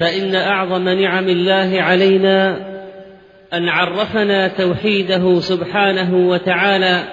فإن 0.00 0.34
أعظم 0.34 0.88
نعم 0.88 1.28
الله 1.28 1.82
علينا 1.82 2.56
أن 3.52 3.68
عرفنا 3.68 4.48
توحيده 4.48 5.40
سبحانه 5.40 6.28
وتعالى 6.28 7.04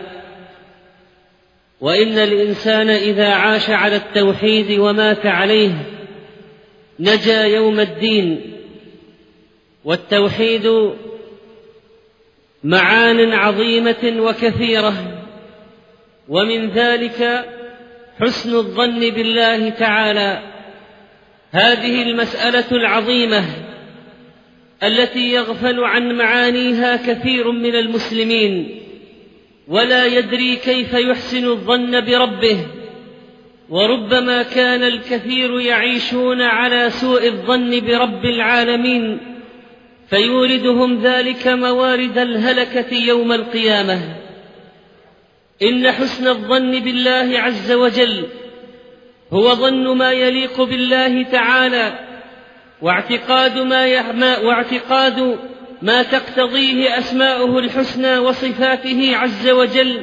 وإن 1.81 2.19
الإنسان 2.19 2.89
إذا 2.89 3.29
عاش 3.29 3.69
على 3.69 3.95
التوحيد 3.95 4.79
ومات 4.79 5.25
عليه 5.25 5.71
نجا 6.99 7.45
يوم 7.45 7.79
الدين 7.79 8.41
والتوحيد 9.85 10.91
معان 12.63 13.33
عظيمة 13.33 14.13
وكثيرة 14.19 14.93
ومن 16.29 16.69
ذلك 16.69 17.45
حسن 18.19 18.55
الظن 18.55 18.99
بالله 18.99 19.69
تعالى. 19.69 20.41
هذه 21.51 22.01
المسألة 22.01 22.71
العظيمة 22.71 23.43
التي 24.83 25.31
يغفل 25.31 25.83
عن 25.83 26.17
معانيها 26.17 26.95
كثير 26.95 27.51
من 27.51 27.75
المسلمين 27.75 28.81
ولا 29.67 30.05
يدري 30.05 30.55
كيف 30.55 30.93
يحسن 30.93 31.45
الظن 31.45 32.05
بربه 32.05 32.57
وربما 33.69 34.43
كان 34.43 34.83
الكثير 34.83 35.59
يعيشون 35.59 36.41
على 36.41 36.89
سوء 36.89 37.27
الظن 37.27 37.79
برب 37.79 38.25
العالمين 38.25 39.17
فيوردهم 40.09 41.01
ذلك 41.01 41.47
موارد 41.47 42.17
الهلكة 42.17 42.93
يوم 42.95 43.31
القيامة. 43.31 44.15
إن 45.63 45.91
حسن 45.91 46.27
الظن 46.27 46.79
بالله 46.79 47.39
عز 47.39 47.71
وجل 47.71 48.25
هو 49.33 49.55
ظن 49.55 49.97
ما 49.97 50.11
يليق 50.11 50.61
بالله 50.61 51.23
تعالى 51.23 51.99
واعتقاد 52.81 53.57
ما 53.57 54.37
واعتقاد 54.37 55.39
ما 55.81 56.03
تقتضيه 56.03 56.97
أسماؤه 56.97 57.59
الحسنى 57.59 58.17
وصفاته 58.17 59.17
عز 59.17 59.49
وجل. 59.49 60.01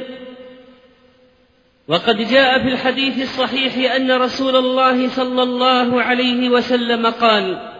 وقد 1.87 2.17
جاء 2.17 2.59
في 2.59 2.67
الحديث 2.67 3.21
الصحيح 3.21 3.95
أن 3.95 4.11
رسول 4.11 4.55
الله 4.55 5.07
صلى 5.07 5.43
الله 5.43 6.01
عليه 6.01 6.49
وسلم 6.49 7.07
قال 7.07 7.71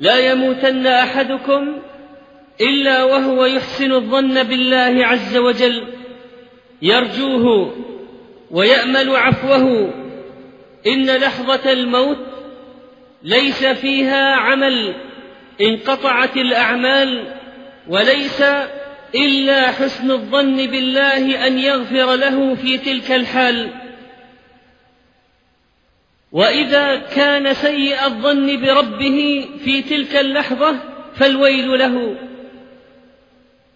لا 0.00 0.32
يموتن 0.32 0.86
أحدكم 0.86 1.72
إلا 2.60 3.04
وهو 3.04 3.44
يحسن 3.44 3.92
الظن 3.92 4.42
بالله 4.42 5.06
عز 5.06 5.36
وجل. 5.36 5.84
يرجوه 6.82 7.74
ويأمل 8.50 9.16
عفوه 9.16 9.99
إن 10.86 11.06
لحظة 11.06 11.72
الموت 11.72 12.18
ليس 13.22 13.64
فيها 13.64 14.34
عمل 14.34 14.94
انقطعت 15.60 16.36
الأعمال 16.36 17.34
وليس 17.88 18.42
إلا 19.14 19.70
حسن 19.70 20.10
الظن 20.10 20.56
بالله 20.66 21.46
أن 21.46 21.58
يغفر 21.58 22.14
له 22.14 22.54
في 22.54 22.78
تلك 22.78 23.12
الحال. 23.12 23.70
وإذا 26.32 26.96
كان 26.96 27.54
سيء 27.54 28.04
الظن 28.04 28.60
بربه 28.60 29.48
في 29.64 29.82
تلك 29.82 30.16
اللحظة 30.16 30.76
فالويل 31.16 31.78
له. 31.78 32.16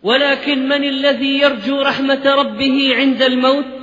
ولكن 0.02 0.68
من 0.68 0.84
الذي 0.84 1.38
يرجو 1.38 1.82
رحمة 1.82 2.34
ربه 2.34 2.96
عند 2.96 3.22
الموت؟ 3.22 3.73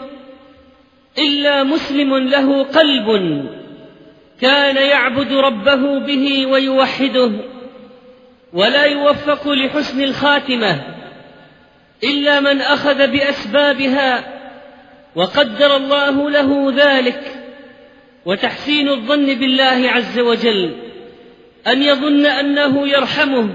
إلا 1.18 1.64
مسلم 1.64 2.18
له 2.18 2.64
قلب 2.64 3.46
كان 4.42 4.76
يعبد 4.76 5.34
ربه 5.34 6.00
به 6.00 6.46
ويوحده 6.46 7.32
ولا 8.54 8.86
يوفق 8.86 9.48
لحسن 9.48 10.02
الخاتمة 10.02 10.82
إلا 12.04 12.40
من 12.40 12.62
أخذ 12.62 13.08
بأسبابها 13.08 14.24
وقدر 15.16 15.76
الله 15.76 16.30
له 16.30 16.74
ذلك 16.76 17.36
وتحسين 18.26 18.90
الظن 18.90 19.26
بالله 19.26 19.90
عز 19.92 20.20
وجل 20.20 20.76
أن 21.68 21.84
يظن 21.84 22.26
أنه 22.26 22.88
يرحمه 22.88 23.50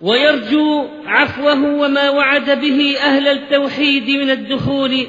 ويرجو 0.00 0.88
عفوه 1.06 1.64
وما 1.64 2.10
وعد 2.10 2.60
به 2.60 2.96
أهل 2.98 3.28
التوحيد 3.28 4.10
من 4.10 4.30
الدخول 4.30 5.06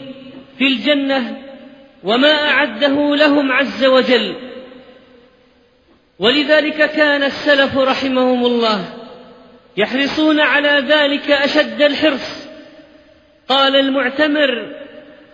في 0.58 0.68
الجنة 0.68 1.38
وما 2.04 2.48
أعده 2.50 3.16
لهم 3.16 3.52
عز 3.52 3.86
وجل. 3.86 4.36
ولذلك 6.20 6.92
كان 6.92 7.24
السلف 7.24 7.78
رحمهم 7.78 8.46
الله 8.46 8.86
يحرصون 9.78 10.40
على 10.40 10.84
ذلك 10.88 11.32
أشد 11.32 11.82
الحرص. 11.82 12.48
قال 13.50 13.76
المعتمر 13.76 14.76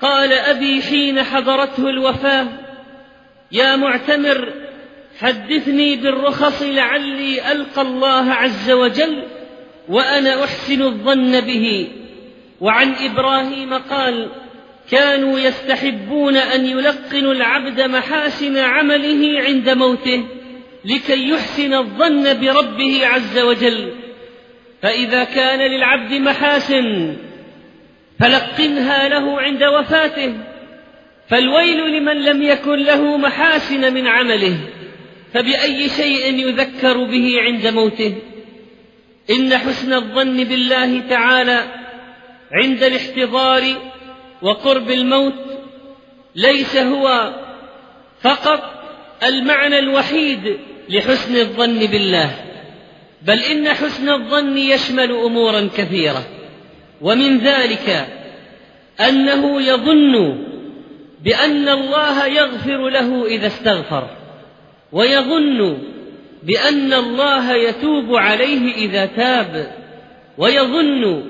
قال 0.02 0.34
أبي 0.34 0.82
حين 0.82 1.24
حضرته 1.24 1.90
الوفاة 1.90 2.48
يا 3.52 3.76
معتمر 3.76 4.54
حدثني 5.20 5.96
بالرخص 5.96 6.62
لعلي 6.64 7.52
ألقى 7.52 7.82
الله 7.82 8.34
عز 8.34 8.72
وجل 8.72 9.24
وأنا 9.90 10.44
أحسن 10.44 10.82
الظن 10.82 11.42
به. 11.42 11.88
وعن 12.62 12.94
إبراهيم 12.96 13.74
قال 13.74 14.30
كانوا 14.92 15.40
يستحبون 15.40 16.38
أن 16.38 16.66
يلقنوا 16.66 17.34
العبد 17.34 17.82
محاسن 17.82 18.58
عمله 18.58 19.42
عند 19.42 19.70
موته 19.70 20.26
لكي 20.86 21.30
يحسن 21.30 21.74
الظن 21.74 22.40
بربه 22.40 23.08
عز 23.08 23.40
وجل. 23.40 23.94
فإذا 24.82 25.24
كان 25.24 25.60
للعبد 25.60 26.14
محاسن 26.14 27.18
فلقنها 28.20 29.10
له 29.10 29.42
عند 29.42 29.64
وفاته. 29.64 30.34
فالويل 31.30 31.98
لمن 31.98 32.24
لم 32.24 32.42
يكن 32.42 32.76
له 32.76 33.18
محاسن 33.18 33.94
من 33.94 34.08
عمله 34.08 34.58
فبأي 35.34 35.90
شيء 35.90 36.48
يذكر 36.48 37.04
به 37.04 37.42
عند 37.42 37.68
موته؟ 37.68 38.16
إن 39.30 39.58
حسن 39.58 39.94
الظن 39.94 40.44
بالله 40.44 41.00
تعالى 41.10 41.64
عند 42.52 42.84
الاحتضار 42.84 43.64
وقرب 44.42 44.92
الموت 44.92 45.34
ليس 46.36 46.78
هو 46.78 47.34
فقط 48.22 48.62
المعنى 49.24 49.80
الوحيد 49.80 50.58
لحسن 50.90 51.36
الظن 51.36 51.80
بالله 51.80 52.32
بل 53.22 53.40
إن 53.40 53.70
حسن 53.70 54.10
الظن 54.10 54.58
يشمل 54.58 55.12
أمورا 55.12 55.70
كثيرة 55.78 56.28
ومن 57.02 57.38
ذلك 57.38 58.08
أنه 59.00 59.62
يظن 59.62 60.46
بأن 61.24 61.70
الله 61.70 62.26
يغفر 62.26 62.90
له 62.90 63.26
إذا 63.26 63.48
استغفر 63.48 64.10
ويظن 64.92 65.78
بأن 66.44 66.94
الله 66.94 67.54
يتوب 67.54 68.16
عليه 68.16 68.76
إذا 68.76 69.06
تاب 69.06 69.72
ويظن 70.38 71.24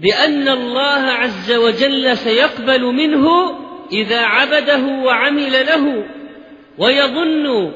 بأن 0.00 0.48
الله 0.48 1.10
عز 1.10 1.52
وجل 1.52 2.16
سيقبل 2.16 2.82
منه 2.82 3.28
إذا 3.92 4.20
عبده 4.20 4.82
وعمل 4.86 5.52
له 5.52 6.04
ويظن 6.78 7.72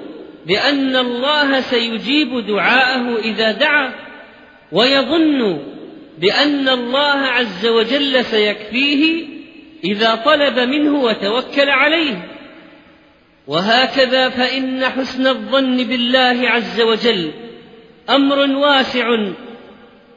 بأن 0.47 0.97
الله 0.97 1.61
سيجيب 1.61 2.47
دعاءه 2.47 3.19
إذا 3.19 3.53
دعا 3.53 3.93
ويظن 4.73 5.59
بأن 6.19 6.69
الله 6.69 7.19
عز 7.27 7.67
وجل 7.67 8.25
سيكفيه 8.25 9.25
إذا 9.85 10.15
طلب 10.15 10.59
منه 10.59 11.03
وتوكل 11.03 11.71
عليه. 11.71 12.29
وهكذا 13.47 14.29
فإن 14.29 14.85
حسن 14.85 15.27
الظن 15.27 15.77
بالله 15.77 16.49
عز 16.49 16.81
وجل 16.81 17.31
أمر 18.11 18.39
واسع 18.39 19.33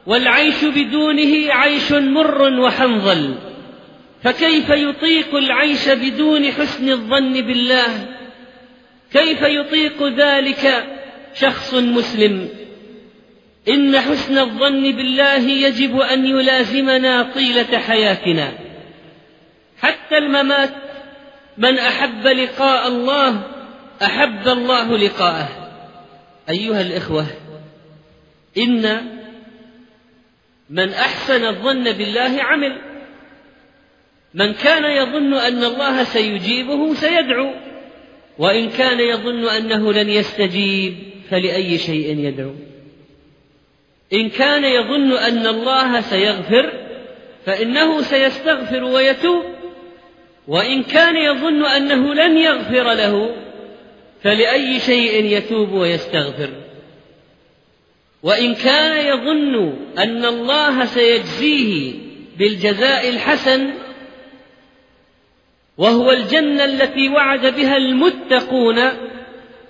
والعيش 0.06 0.64
بدونه 0.64 1.52
عيش 1.52 1.92
مر 1.92 2.42
وحنظل. 2.60 3.34
فكيف 4.22 4.70
يطيق 4.70 5.34
العيش 5.34 5.88
بدون 5.88 6.52
حسن 6.52 6.88
الظن 6.88 7.32
بالله؟ 7.32 8.08
كيف 9.12 9.42
يطيق 9.42 10.02
ذلك 10.02 10.86
شخص 11.34 11.74
مسلم؟ 11.74 12.48
إن 13.68 14.00
حسن 14.00 14.38
الظن 14.38 14.92
بالله 14.92 15.40
يجب 15.40 16.00
أن 16.00 16.26
يلازمنا 16.26 17.22
طيلة 17.34 17.78
حياتنا. 17.78 18.52
حتى 19.80 20.18
الممات 20.18 20.70
من 21.58 21.78
أحب 21.78 22.26
لقاء 22.26 22.88
الله 22.88 23.42
أحب 24.02 24.48
الله 24.48 24.98
لقاءه. 24.98 25.48
أيها 26.48 26.80
الإخوة 26.80 27.26
إن 28.58 29.13
من 30.70 30.88
أحسن 30.88 31.44
الظن 31.44 31.92
بالله 31.92 32.42
عمل. 32.42 32.76
من 34.34 34.52
كان 34.52 34.84
يظن 34.84 35.34
أن 35.34 35.64
الله 35.64 36.04
سيجيبه 36.04 36.94
سيدعو. 36.94 37.50
وإن 38.38 38.70
كان 38.70 39.00
يظن 39.00 39.48
أنه 39.48 39.92
لن 39.92 40.10
يستجيب 40.10 40.94
فلأي 41.30 41.78
شيء 41.78 42.18
يدعو. 42.18 42.54
إن 44.12 44.28
كان 44.28 44.64
يظن 44.64 45.12
أن 45.12 45.46
الله 45.46 46.00
سيغفر 46.00 46.72
فإنه 47.46 48.00
سيستغفر 48.00 48.84
ويتوب. 48.84 49.44
وإن 50.48 50.82
كان 50.82 51.16
يظن 51.16 51.64
أنه 51.64 52.14
لن 52.14 52.38
يغفر 52.38 52.92
له 52.92 53.36
فلأي 54.22 54.80
شيء 54.80 55.24
يتوب 55.24 55.72
ويستغفر. 55.72 56.63
وإن 58.24 58.54
كان 58.54 59.06
يظن 59.06 59.76
أن 59.98 60.24
الله 60.24 60.84
سيجزيه 60.84 61.92
بالجزاء 62.38 63.08
الحسن 63.08 63.70
وهو 65.78 66.10
الجنة 66.10 66.64
التي 66.64 67.08
وعد 67.08 67.46
بها 67.46 67.76
المتقون 67.76 68.80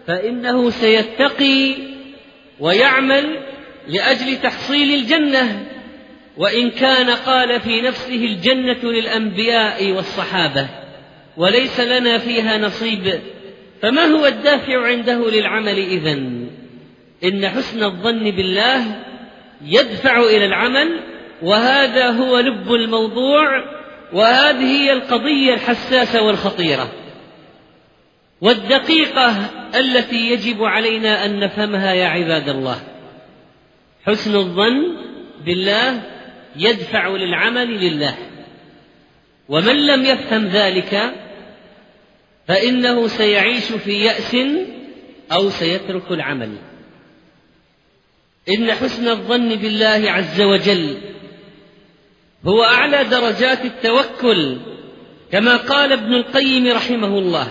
فإنه 0.06 0.70
سيتقي 0.70 1.74
ويعمل 2.60 3.38
لأجل 3.88 4.36
تحصيل 4.42 4.94
الجنة. 4.94 5.66
وإن 6.36 6.70
كان 6.70 7.10
قال 7.10 7.60
في 7.60 7.80
نفسه 7.80 8.24
الجنة 8.24 8.92
للأنبياء 8.92 9.92
والصحابة 9.92 10.68
وليس 11.36 11.80
لنا 11.80 12.18
فيها 12.18 12.58
نصيب 12.58 13.20
فما 13.82 14.04
هو 14.04 14.26
الدافع 14.26 14.86
عنده 14.86 15.30
للعمل 15.30 15.78
إذن؟ 15.78 16.43
إن 17.24 17.48
حسن 17.48 17.82
الظن 17.82 18.30
بالله 18.30 19.04
يدفع 19.64 20.18
إلى 20.18 20.44
العمل 20.44 21.00
وهذا 21.42 22.10
هو 22.10 22.38
لب 22.38 22.72
الموضوع 22.72 23.64
وهذه 24.12 24.64
هي 24.64 24.92
القضية 24.92 25.54
الحساسة 25.54 26.22
والخطيرة. 26.22 26.92
والدقيقة 28.40 29.50
التي 29.78 30.30
يجب 30.30 30.64
علينا 30.64 31.24
أن 31.24 31.40
نفهمها 31.40 31.92
يا 31.92 32.06
عباد 32.06 32.48
الله. 32.48 32.82
حسن 34.06 34.36
الظن 34.36 34.96
بالله 35.44 36.02
يدفع 36.56 37.08
للعمل 37.08 37.68
لله. 37.68 38.14
ومن 39.48 39.86
لم 39.86 40.04
يفهم 40.04 40.46
ذلك 40.46 41.14
فإنه 42.48 43.06
سيعيش 43.06 43.72
في 43.72 44.04
يأس 44.04 44.36
أو 45.32 45.50
سيترك 45.50 46.10
العمل. 46.10 46.56
إن 48.48 48.72
حسن 48.72 49.08
الظن 49.08 49.48
بالله 49.48 50.10
عز 50.10 50.40
وجل 50.40 50.96
هو 52.46 52.64
أعلى 52.64 53.04
درجات 53.04 53.64
التوكل 53.64 54.56
كما 55.32 55.56
قال 55.56 55.92
ابن 55.92 56.14
القيم 56.14 56.66
رحمه 56.66 57.18
الله 57.18 57.48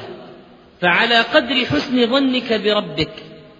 فعلى 0.81 1.21
قدر 1.21 1.55
حسن 1.65 2.07
ظنك 2.07 2.53
بربك 2.53 3.13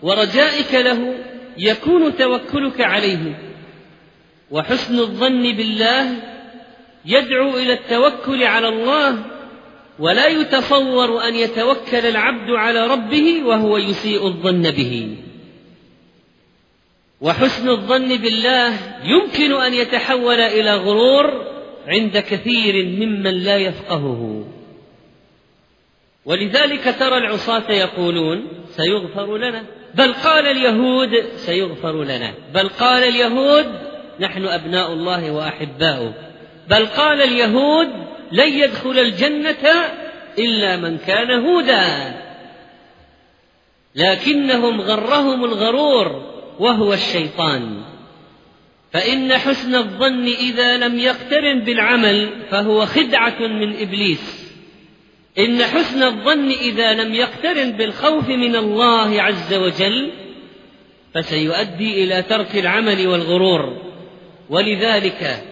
ورجائك 0.04 0.74
له 0.74 1.16
يكون 1.58 2.18
توكلك 2.18 2.82
عليه. 2.82 3.40
وحسن 4.52 5.00
الظن 5.00 5.42
بالله 5.42 6.16
يدعو 7.06 7.58
إلى 7.58 7.74
التوكل 7.74 8.44
على 8.44 8.68
الله 8.68 9.26
ولا 10.00 10.28
يتصور 10.28 11.28
أن 11.28 11.36
يتوكل 11.36 12.06
العبد 12.06 12.50
على 12.50 12.88
ربه 12.88 13.44
وهو 13.44 13.78
يسيء 13.78 14.28
الظن 14.28 14.72
به. 14.72 15.18
وحسن 17.24 17.70
الظن 17.70 18.18
بالله 18.18 18.74
يمكن 19.04 19.54
أن 19.54 19.74
يتحول 19.74 20.40
إلى 20.40 20.75
غرور 20.75 21.48
عند 21.88 22.18
كثير 22.18 22.86
ممن 22.86 23.31
لا 23.31 23.58
يفقهه. 23.58 24.46
ولذلك 26.25 26.96
ترى 27.00 27.18
العصاة 27.18 27.72
يقولون 27.72 28.48
سيغفر 28.70 29.38
لنا. 29.38 29.64
بل 29.96 30.14
قال 30.14 30.48
اليهود 30.48 31.24
سيغفر 31.36 32.04
لنا. 32.04 32.34
بل 32.54 32.70
قال 32.70 33.04
اليهود 33.04 33.66
نحن 34.20 34.46
أبناء 34.46 34.94
الله 34.94 35.31
وأحباؤه. 35.31 36.14
بل 36.70 36.86
قال 36.86 37.22
اليهود 37.22 37.88
لن 38.31 38.54
يدخل 38.54 39.00
الجنة 39.00 39.70
إلا 40.40 40.78
من 40.78 40.98
كان 40.98 41.31
هودا. 41.31 42.14
لكنهم 43.96 44.81
غرهم 44.81 45.46
الغرور 45.46 46.33
وهو 46.60 46.94
الشيطان. 46.94 47.84
فإن 48.94 49.38
حسن 49.38 49.76
الظن 49.76 50.26
إذا 50.26 50.78
لم 50.78 51.00
يقترن 51.00 51.60
بالعمل 51.60 52.30
فهو 52.50 52.86
خدعة 52.86 53.40
من 53.40 53.76
إبليس. 53.82 54.44
إن 55.40 55.64
حسن 55.64 56.04
الظن 56.04 56.50
إذا 56.50 56.94
لم 56.94 57.14
يقترن 57.14 57.72
بالخوف 57.72 58.30
من 58.30 58.56
الله 58.56 59.22
عز 59.22 59.54
وجل 59.54 60.12
فسيؤدي 61.14 62.04
إلى 62.04 62.22
ترك 62.22 62.56
العمل 62.56 63.08
والغرور. 63.08 63.94
ولذلك 64.50 65.44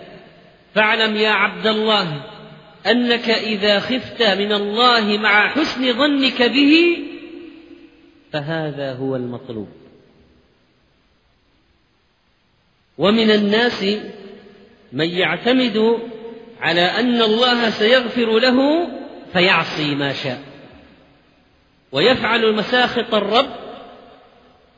فاعلم 0.76 1.16
يا 1.16 1.30
عبد 1.30 1.68
الله 1.68 2.24
أنك 2.88 3.30
إذا 3.30 3.80
خفت 3.80 4.24
من 4.24 4.52
الله 4.52 5.18
مع 5.18 5.50
حسن 5.50 5.94
ظنك 5.94 6.42
به 6.42 6.98
فهذا 8.34 8.94
هو 8.94 9.16
المطلوب. 9.16 9.81
ومن 13.02 13.32
الناس 13.32 13.86
من 14.94 15.10
يعتمد 15.10 16.00
على 16.60 16.82
أن 16.82 17.22
الله 17.22 17.70
سيغفر 17.70 18.40
له 18.40 18.88
فيعصي 19.34 19.96
ما 19.96 20.14
شاء. 20.14 20.42
ويفعل 21.92 22.56
مساخط 22.56 23.14
الرب. 23.16 23.50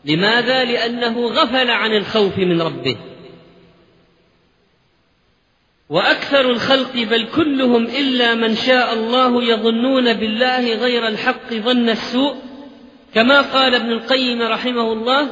لماذا؟ 0.06 0.64
لأنه 0.64 1.28
غفل 1.28 1.72
عن 1.72 1.92
الخوف 1.92 2.38
من 2.38 2.62
ربه. 2.62 2.98
وأكثر 5.90 6.52
الخلق 6.52 6.94
بل 6.94 7.28
كلهم 7.36 7.86
إلا 7.86 8.36
من 8.36 8.56
شاء 8.56 8.94
الله 8.94 9.44
يظنون 9.44 10.14
بالله 10.14 10.76
غير 10.76 11.07
الحق 11.07 11.54
ظن 11.54 11.90
السوء. 11.90 12.36
كما 13.14 13.42
قال 13.42 13.76
ابن 13.76 13.92
القيم 13.92 14.42
رحمه 14.42 14.94
الله 14.94 15.30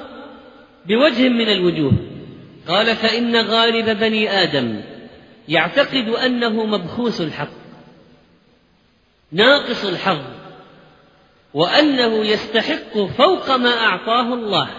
بوجه 0.85 1.29
من 1.29 1.49
الوجوه. 1.49 1.93
قال 2.67 2.95
فإن 2.95 3.35
غالب 3.35 3.99
بني 3.99 4.29
آدم 4.43 4.81
يعتقد 5.47 6.09
أنه 6.09 6.65
مبخوس 6.65 7.21
الحق 7.21 7.61
ناقص 9.31 9.85
الحظ 9.85 10.21
وأنه 11.53 12.25
يستحق 12.25 12.97
فوق 13.17 13.55
ما 13.55 13.69
أعطاه 13.69 14.33
الله. 14.33 14.69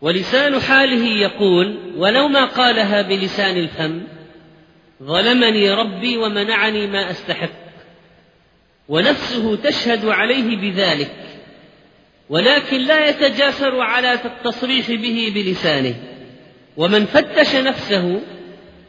ولسان 0.00 0.60
حاله 0.60 1.06
يقول 1.06 1.92
ولو 1.96 2.28
ما 2.28 2.44
قالها 2.44 3.02
بلسان 3.02 3.56
الفم 3.56 4.02
ظلمني 5.02 5.70
ربي 5.70 6.16
ومنعني 6.16 6.86
ما 6.86 7.10
أستحق 7.10 7.50
ونفسه 8.88 9.56
تشهد 9.56 10.04
عليه 10.04 10.56
بذلك 10.56 11.14
ولكن 12.30 12.80
لا 12.80 13.08
يتجاسر 13.08 13.80
على 13.80 14.12
التصريح 14.12 14.90
به 14.90 15.32
بلسانه. 15.34 15.94
ومن 16.76 17.06
فتش 17.06 17.54
نفسه 17.54 18.20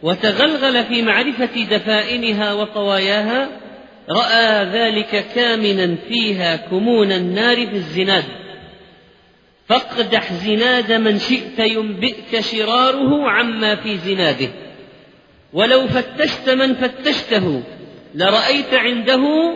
وتغلغل 0.04 0.84
في 0.86 1.02
معرفة 1.02 1.64
دفائنها 1.72 2.54
وطواياها 2.54 3.50
رأى 4.10 4.66
ذلك 4.66 5.26
كامنا 5.36 5.96
فيها 6.10 6.56
كمون 6.56 7.12
النار 7.12 7.68
في 7.68 7.76
الزناد. 7.76 8.24
فاقدح 9.68 10.34
زناد 10.34 10.92
من 10.92 11.20
شئت 11.20 11.60
ينبئك 11.60 12.40
شراره 12.40 13.30
عما 13.30 13.76
في 13.76 13.98
زناده. 13.98 14.50
ولو 15.54 15.88
فتشت 15.88 16.50
من 16.50 16.74
فتشته 16.74 17.64
لرأيت 18.16 18.74
عنده 18.74 19.54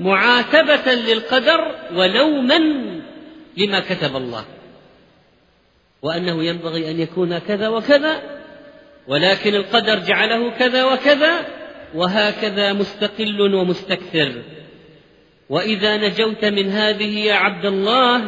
معاتبة 0.00 0.94
للقدر 0.94 1.74
ولوما 1.94 2.58
لما 3.56 3.80
كتب 3.80 4.16
الله. 4.16 4.44
وأنه 6.04 6.44
ينبغي 6.44 6.90
أن 6.90 7.00
يكون 7.00 7.38
كذا 7.38 7.68
وكذا 7.68 8.22
ولكن 9.08 9.54
القدر 9.54 9.98
جعله 9.98 10.50
كذا 10.50 10.84
وكذا 10.84 11.46
وهكذا 11.94 12.72
مستقل 12.72 13.54
ومستكثر. 13.54 14.32
وإذا 15.48 15.96
نجوت 15.96 16.44
من 16.44 16.70
هذه 16.70 17.18
يا 17.18 17.34
عبد 17.34 17.66
الله 17.66 18.22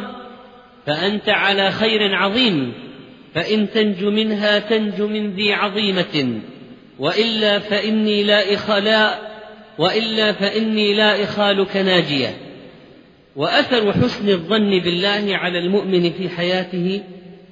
فأنت 0.85 1.29
على 1.29 1.71
خير 1.71 2.15
عظيم 2.15 2.73
فإن 3.35 3.69
تنج 3.69 4.03
منها 4.03 4.59
تنج 4.59 5.01
من 5.01 5.33
ذي 5.35 5.53
عظيمة 5.53 6.39
وإلا 6.99 7.59
فإني 7.59 8.23
لا 8.23 8.53
إخلاء 8.53 9.31
وإلا 9.77 10.31
فإني 10.31 10.93
لا 10.93 11.23
إخالك 11.23 11.77
ناجية. 11.77 12.37
وأثر 13.35 13.93
حسن 13.93 14.29
الظن 14.29 14.79
بالله 14.79 15.37
على 15.37 15.59
المؤمن 15.59 16.11
في 16.11 16.29
حياته 16.29 17.03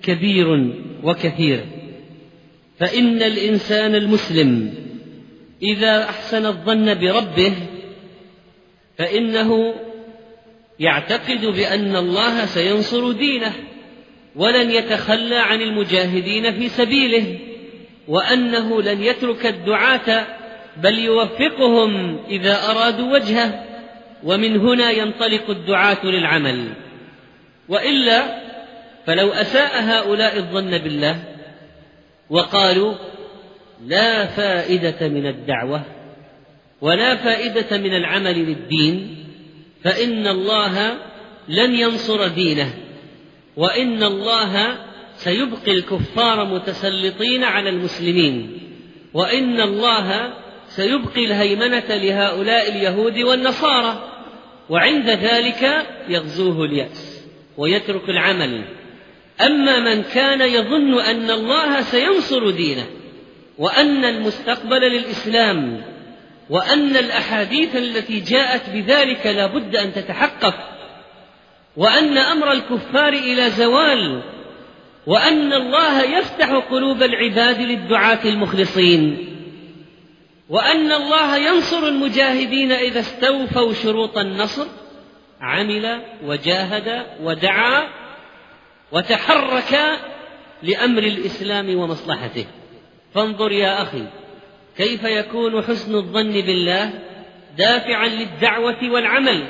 كبير 0.03 0.73
وكثير. 1.03 1.65
فإن 2.79 3.21
الإنسان 3.21 3.95
المسلم 3.95 4.73
إذا 5.61 6.03
أحسن 6.03 6.45
الظن 6.45 6.93
بربه 6.93 7.53
فإنه 8.97 9.75
يعتقد 10.79 11.45
بأن 11.45 11.95
الله 11.95 12.45
سينصر 12.45 13.11
دينه 13.11 13.53
ولن 14.35 14.71
يتخلى 14.71 15.35
عن 15.35 15.61
المجاهدين 15.61 16.51
في 16.51 16.69
سبيله 16.69 17.39
وأنه 18.07 18.81
لن 18.81 19.03
يترك 19.03 19.45
الدعاة 19.45 20.27
بل 20.77 20.99
يوفقهم 20.99 22.19
إذا 22.29 22.57
أرادوا 22.71 23.13
وجهه 23.13 23.63
ومن 24.23 24.57
هنا 24.59 24.91
ينطلق 24.91 25.49
الدعاة 25.49 26.05
للعمل. 26.05 26.73
وإلا 27.69 28.44
فلو 29.05 29.29
أساء 29.29 29.81
هؤلاء 29.81 30.37
الظن 30.37 30.77
بالله 30.77 31.23
وقالوا 32.29 32.93
لا 33.85 34.25
فائدة 34.25 35.07
من 35.07 35.27
الدعوة 35.27 35.81
ولا 36.81 37.15
فائدة 37.15 37.77
من 37.77 37.95
العمل 37.95 38.45
للدين 38.45 39.25
فإن 39.83 40.27
الله 40.27 40.97
لن 41.47 41.75
ينصر 41.75 42.27
دينه 42.27 42.73
وإن 43.57 44.03
الله 44.03 44.77
سيبقي 45.15 45.71
الكفار 45.71 46.45
متسلطين 46.45 47.43
على 47.43 47.69
المسلمين 47.69 48.59
وإن 49.13 49.61
الله 49.61 50.33
سيبقي 50.67 51.25
الهيمنة 51.25 51.95
لهؤلاء 51.95 52.69
اليهود 52.69 53.19
والنصارى 53.19 54.11
وعند 54.69 55.09
ذلك 55.09 55.85
يغزوه 56.09 56.65
اليأس 56.65 57.25
ويترك 57.57 58.09
العمل. 58.09 58.61
أما 59.41 59.79
من 59.79 60.03
كان 60.03 60.41
يظن 60.41 60.99
أن 61.01 61.31
الله 61.31 61.81
سينصر 61.81 62.49
دينه 62.49 62.85
وأن 63.57 64.05
المستقبل 64.05 64.81
للإسلام 64.81 65.81
وأن 66.49 66.97
الأحاديث 66.97 67.75
التي 67.75 68.19
جاءت 68.19 68.69
بذلك 68.69 69.27
لا 69.27 69.45
بد 69.45 69.75
أن 69.75 69.93
تتحقق 69.93 70.55
وأن 71.77 72.17
أمر 72.17 72.51
الكفار 72.51 73.13
إلى 73.13 73.49
زوال 73.49 74.23
وأن 75.07 75.53
الله 75.53 76.03
يفتح 76.03 76.49
قلوب 76.55 77.03
العباد 77.03 77.61
للدعاة 77.61 78.19
المخلصين 78.25 79.31
وأن 80.49 80.91
الله 80.91 81.37
ينصر 81.37 81.87
المجاهدين 81.87 82.71
إذا 82.71 82.99
استوفوا 82.99 83.73
شروط 83.73 84.17
النصر 84.17 84.67
عمل 85.41 86.01
وجاهد 86.25 87.05
ودعا 87.23 87.87
وتحرك 88.91 89.99
لأمر 90.63 91.03
الإسلام 91.03 91.75
ومصلحته. 91.75 92.45
فانظر 93.13 93.51
يا 93.51 93.81
أخي 93.81 94.05
كيف 94.77 95.03
يكون 95.03 95.61
حسن 95.63 95.95
الظن 95.95 96.31
بالله 96.31 96.93
دافعا 97.57 98.07
للدعوة 98.07 98.91
والعمل؟ 98.91 99.43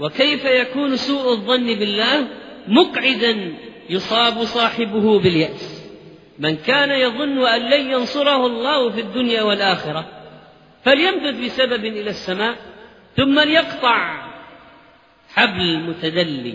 وكيف 0.00 0.44
يكون 0.44 0.96
سوء 0.96 1.32
الظن 1.32 1.66
بالله 1.66 2.28
مقعدا 2.68 3.54
يصاب 3.90 4.44
صاحبه 4.44 5.18
باليأس؟ 5.18 5.78
من 6.38 6.56
كان 6.56 6.90
يظن 6.90 7.46
أن 7.46 7.60
لن 7.60 7.90
ينصره 7.90 8.46
الله 8.46 8.90
في 8.90 9.00
الدنيا 9.00 9.42
والآخرة 9.42 10.08
فليمدد 10.84 11.44
بسبب 11.44 11.84
إلى 11.84 12.10
السماء 12.10 12.56
ثم 13.16 13.40
ليقطع 13.40 14.28
حبل 15.34 15.60
المتدلي 15.60 16.54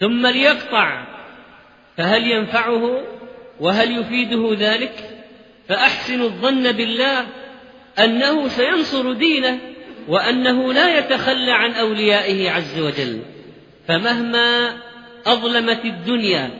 ثم 0.00 0.26
ليقطع 0.26 1.04
فهل 1.96 2.30
ينفعه 2.30 3.02
وهل 3.60 3.98
يفيده 3.98 4.54
ذلك؟ 4.58 4.92
فأحسن 5.68 6.22
الظن 6.22 6.72
بالله 6.72 7.26
أنه 7.98 8.48
سينصر 8.48 9.12
دينه 9.12 9.58
وأنه 10.08 10.72
لا 10.72 10.98
يتخلى 10.98 11.52
عن 11.52 11.72
أوليائه 11.72 12.50
عز 12.50 12.80
وجل. 12.80 13.20
فمهما 13.88 14.76
أظلمت 15.26 15.84
الدنيا 15.84 16.50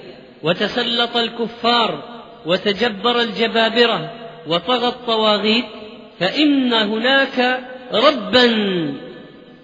وتسلط 0.42 1.16
الكفار 1.16 2.20
وتجبر 2.46 3.20
الجبابرة 3.20 4.12
وطغى 4.46 4.88
الطواغيت 4.88 5.64
فإن 6.20 6.72
هناك 6.72 7.60
ربا 7.92 8.44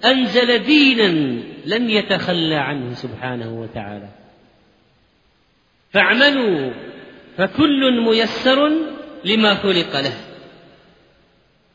أنزل 0.05 0.59
دينا 0.59 1.39
لن 1.65 1.91
يتخلى 1.91 2.55
عنه 2.55 2.95
سبحانه 2.95 3.61
وتعالى. 3.61 4.09
فاعملوا 5.93 6.73
فكل 7.39 8.01
ميسر 8.01 8.73
لما 9.25 9.55
خلق 9.55 10.01
له. 10.01 10.15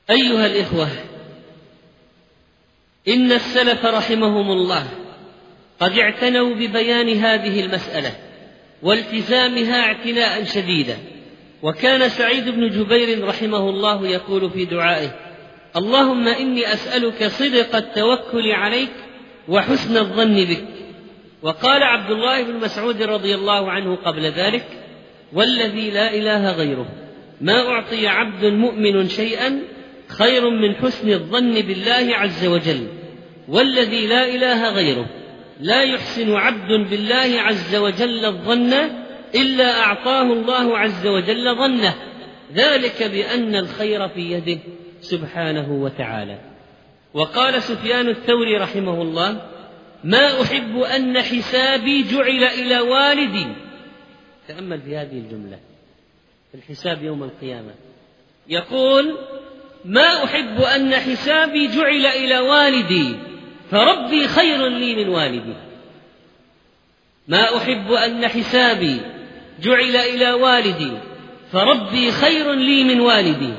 أيها 0.10 0.46
الإخوة 0.46 0.88
إن 3.08 3.32
السلف 3.32 3.86
رحمهم 3.86 4.52
الله 4.52 4.88
قد 5.80 5.98
اعتنوا 5.98 6.56
ببيان 6.56 7.10
هذه 7.10 7.66
المسألة 7.66 8.16
والتزامها 8.84 9.82
اعتناء 9.82 10.44
شديدا. 10.44 10.98
وكان 11.64 12.10
سعيد 12.10 12.50
بن 12.50 12.70
جبير 12.70 13.28
رحمه 13.28 13.70
الله 13.70 14.08
يقول 14.08 14.50
في 14.50 14.66
دعائه 14.66 15.16
اللهم 15.76 16.28
إني 16.28 16.74
أسألك 16.74 17.28
صدق 17.28 17.76
التوكل 17.76 18.52
عليك 18.52 18.92
وحسن 19.50 19.98
الظن 19.98 20.36
بك. 20.36 20.66
وقال 21.42 21.84
عبد 21.84 22.12
الله 22.12 22.44
بن 22.44 22.54
مسعود 22.54 23.02
رضي 23.02 23.36
الله 23.36 23.72
عنه 23.72 23.96
قبل 23.96 24.22
ذلك 24.22 24.66
والذي 25.34 25.92
لا 25.92 26.14
إله 26.14 26.52
غيره 26.52 26.86
ما 27.42 27.68
أعطي 27.68 28.08
عبد 28.08 28.46
مؤمن 28.46 29.08
شيئا 29.08 29.62
خير 30.08 30.50
من 30.50 30.76
حسن 30.76 31.10
الظن 31.10 31.52
بالله 31.52 32.16
عز 32.16 32.46
وجل. 32.46 32.88
والذي 33.48 34.08
لا 34.08 34.36
إله 34.36 34.70
غيره 34.70 35.06
لا 35.60 35.84
يحسن 35.84 36.34
عبد 36.34 36.90
بالله 36.90 37.42
عز 37.42 37.76
وجل 37.76 38.26
الظن 38.26 38.74
إلا 39.36 39.80
أعطاه 39.80 40.34
الله 40.34 40.78
عز 40.78 41.08
وجل 41.08 41.56
ظنه. 41.56 41.96
ذلك 42.54 43.04
بأن 43.04 43.56
الخير 43.56 44.08
في 44.08 44.32
يده 44.32 44.60
سبحانه 45.02 45.72
وتعالى. 45.72 46.49
وقال 47.14 47.64
سفيان 47.64 48.10
الثوري 48.10 48.58
رحمه 48.58 49.02
الله 49.02 49.50
ما 50.04 50.42
أحب 50.42 50.78
أن 50.78 51.22
حسابي 51.22 52.04
جعل 52.04 52.44
إلى 52.44 52.80
والدي 52.80 53.48
تأمل 54.48 54.82
في 54.82 54.98
هذه 54.98 55.18
الجملة 55.18 55.60
في 56.52 56.58
الحساب 56.58 57.04
يوم 57.04 57.24
القيامة. 57.24 57.72
يقول 58.48 59.18
ما 59.86 60.24
أحب 60.24 60.62
أن 60.62 60.96
حسابي 60.96 61.68
جعل 61.68 62.06
إلى 62.06 62.40
والدي 62.40 63.16
فربي 63.72 64.28
خير 64.28 64.68
لي 64.68 64.96
من 64.96 65.10
والدي. 65.10 65.54
ما 67.28 67.58
أحب 67.58 67.92
أن 67.92 68.28
حسابي 68.28 69.02
جعل 69.62 69.96
إلى 69.96 70.32
والدي 70.32 70.92
فربي 71.52 72.12
خير 72.12 72.54
لي 72.54 72.84
من 72.84 73.00
والدي. 73.00 73.54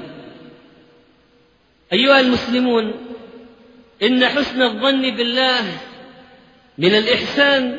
أيها 1.93 2.21
المسلمون 2.21 3.10
إن 4.03 4.27
حسن 4.27 4.63
الظن 4.63 5.11
بالله 5.11 5.63
من 6.79 6.95
الإحسان 6.95 7.77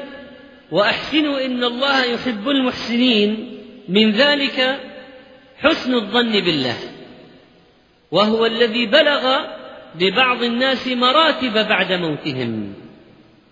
وأحسنوا 0.72 1.46
إن 1.46 1.64
الله 1.64 2.04
يحب 2.04 2.50
المحسنين. 2.50 3.58
من 3.90 4.12
ذلك 4.12 4.80
حسن 5.58 5.94
الظن 5.94 6.32
بالله 6.32 6.76
وهو 8.12 8.46
الذي 8.46 8.86
بلغ 8.86 9.38
ببعض 9.96 10.44
الناس 10.44 10.88
مراتب 10.88 11.54
بعد 11.54 11.92
موتهم. 11.92 12.74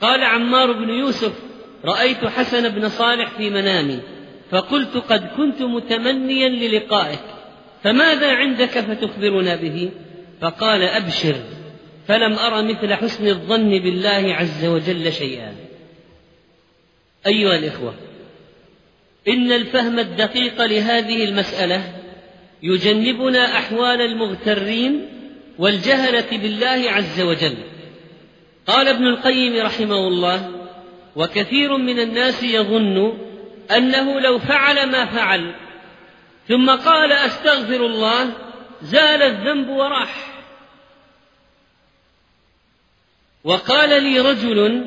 قال 0.02 0.24
عمار 0.24 0.72
بن 0.72 0.90
يوسف 0.90 1.34
رأيت 1.86 2.26
حسن 2.26 2.70
بن 2.70 2.90
صالح 2.90 3.30
في 3.30 3.50
منامي 3.50 4.00
فقلت 4.52 4.98
قد 4.98 5.28
كنت 5.38 5.62
متمنيا 5.62 6.50
للقائك 6.50 7.20
فماذا 7.84 8.36
عندك 8.36 8.80
فتخبرنا 8.80 9.56
به؟ 9.56 9.90
فقال 10.42 10.82
أبشر. 10.82 11.36
فلم 12.10 12.34
ار 12.34 12.64
مثل 12.64 12.94
حسن 12.94 13.28
الظن 13.28 13.70
بالله 13.70 14.36
عز 14.36 14.66
وجل 14.66 15.14
شيئا. 15.14 15.56
أيها 17.28 17.56
الإخوة 17.56 17.94
إن 19.28 19.52
الفهم 19.52 20.00
الدقيق 20.00 20.66
لهذه 20.66 21.24
المسألة 21.24 21.94
يجنبنا 22.64 23.58
أحوال 23.58 24.02
المغترين 24.02 25.06
والجهلة 25.60 26.26
بالله 26.32 26.92
عز 26.92 27.22
وجل. 27.22 27.56
قال 28.68 28.88
ابن 28.88 29.08
القيم 29.08 29.66
رحمه 29.66 30.08
الله 30.08 30.52
وكثير 31.16 31.78
من 31.78 32.00
الناس 32.00 32.44
يظن 32.44 33.18
أنه 33.78 34.20
لو 34.20 34.40
فعل 34.40 34.92
ما 34.92 35.06
فعل 35.06 35.56
ثم 36.48 36.70
قال 36.70 37.12
أستغفر 37.12 37.86
الله 37.86 38.30
زال 38.82 39.22
الذنب 39.22 39.70
وراح. 39.70 40.29
وقال 43.44 44.04
لي 44.04 44.20
رجل 44.20 44.86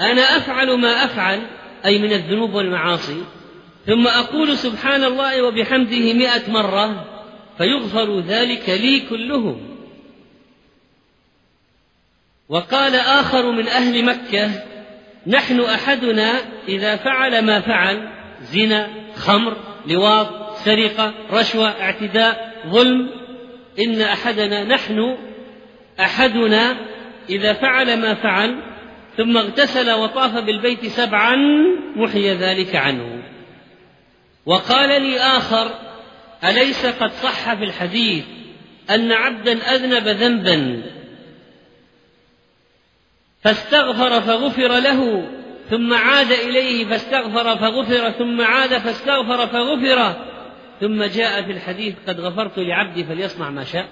أنا 0.00 0.36
أفعل 0.36 0.78
ما 0.78 1.04
أفعل 1.04 1.40
أي 1.84 1.98
من 1.98 2.12
الذنوب 2.12 2.54
والمعاصي 2.54 3.22
ثم 3.86 4.06
أقول 4.06 4.58
سبحان 4.58 5.04
الله 5.04 5.42
وبحمده 5.42 6.12
مئة 6.12 6.50
مرة 6.50 7.04
فيغفر 7.58 8.20
ذلك 8.20 8.68
لي 8.68 9.00
كله. 9.00 9.60
وقال 12.48 12.94
آخر 12.94 13.50
من 13.50 13.68
أهل 13.68 14.04
مكة 14.04 14.50
نحن 15.26 15.60
أحدنا 15.60 16.32
إذا 16.68 16.96
فعل 16.96 17.44
ما 17.44 17.60
فعل 17.60 18.08
زنا 18.42 18.88
خمر 19.16 19.56
لواط 19.86 20.56
سرقة 20.56 21.14
رشوة 21.30 21.68
اعتداء 21.68 22.54
ظلم 22.68 23.10
إن 23.78 24.00
أحدنا 24.00 24.64
نحن 24.64 25.16
أحدنا 26.00 26.76
إذا 27.30 27.52
فعل 27.52 28.00
ما 28.00 28.14
فعل 28.14 28.56
ثم 29.16 29.36
اغتسل 29.36 29.90
وطاف 29.90 30.38
بالبيت 30.38 30.86
سبعا 30.86 31.36
محي 31.96 32.34
ذلك 32.34 32.76
عنه. 32.76 33.22
وقال 34.46 35.02
لي 35.02 35.18
آخر 35.18 35.70
أليس 36.44 36.86
قد 36.86 37.12
صح 37.12 37.54
في 37.54 37.64
الحديث 37.64 38.24
أن 38.90 39.12
عبدا 39.12 39.52
أذنب 39.52 40.08
ذنبا؟ 40.08 40.82
فاستغفر 43.42 44.20
فغفر 44.20 44.68
له 44.68 45.28
ثم 45.70 45.94
عاد 45.94 46.32
إليه 46.32 46.84
فاستغفر 46.84 47.56
فغفر 47.56 48.10
ثم 48.10 48.40
عاد 48.40 48.78
فاستغفر 48.78 49.46
فغفر 49.46 50.14
ثم 50.80 51.04
جاء 51.04 51.42
في 51.42 51.52
الحديث 51.52 51.94
قد 52.08 52.20
غفرت 52.20 52.58
لعبدي 52.58 53.04
فليصنع 53.04 53.50
ما 53.50 53.64
شاء. 53.64 53.88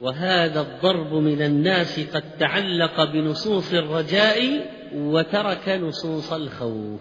وهذا 0.00 0.60
الضرب 0.60 1.14
من 1.14 1.42
الناس 1.42 2.00
قد 2.00 2.22
تعلق 2.38 3.04
بنصوص 3.04 3.72
الرجاء 3.72 4.66
وترك 4.94 5.68
نصوص 5.68 6.32
الخوف. 6.32 7.00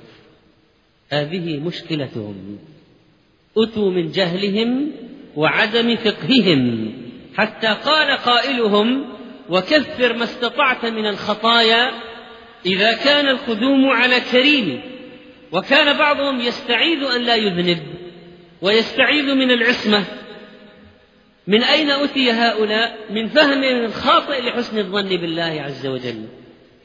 هذه 1.09 1.57
مشكلتهم. 1.59 2.59
أتوا 3.57 3.91
من 3.91 4.11
جهلهم 4.11 4.91
وعدم 5.35 5.95
فقههم. 5.95 6.93
حتى 7.35 7.67
قال 7.67 8.17
قائلهم 8.17 9.05
وكفر 9.49 10.13
ما 10.13 10.23
استطعت 10.23 10.85
من 10.85 11.05
الخطايا 11.05 11.91
إذا 12.65 12.93
كان 12.93 13.27
القدوم 13.27 13.89
على 13.89 14.19
كريم 14.31 14.81
وكان 15.51 15.97
بعضهم 15.97 16.39
يستعيذ 16.39 17.03
أن 17.03 17.21
لا 17.21 17.35
يذنب 17.35 17.83
ويستعيذ 18.61 19.35
من 19.35 19.51
العصمة. 19.51 20.05
من 21.47 21.63
أين 21.63 21.89
أتي 21.91 22.31
هؤلاء؟ 22.31 22.97
من 23.09 23.27
فهم 23.27 23.91
خاطئ 23.91 24.41
لحسن 24.41 24.77
الظن 24.77 25.09
بالله 25.09 25.61
عز 25.61 25.87
وجل. 25.87 26.25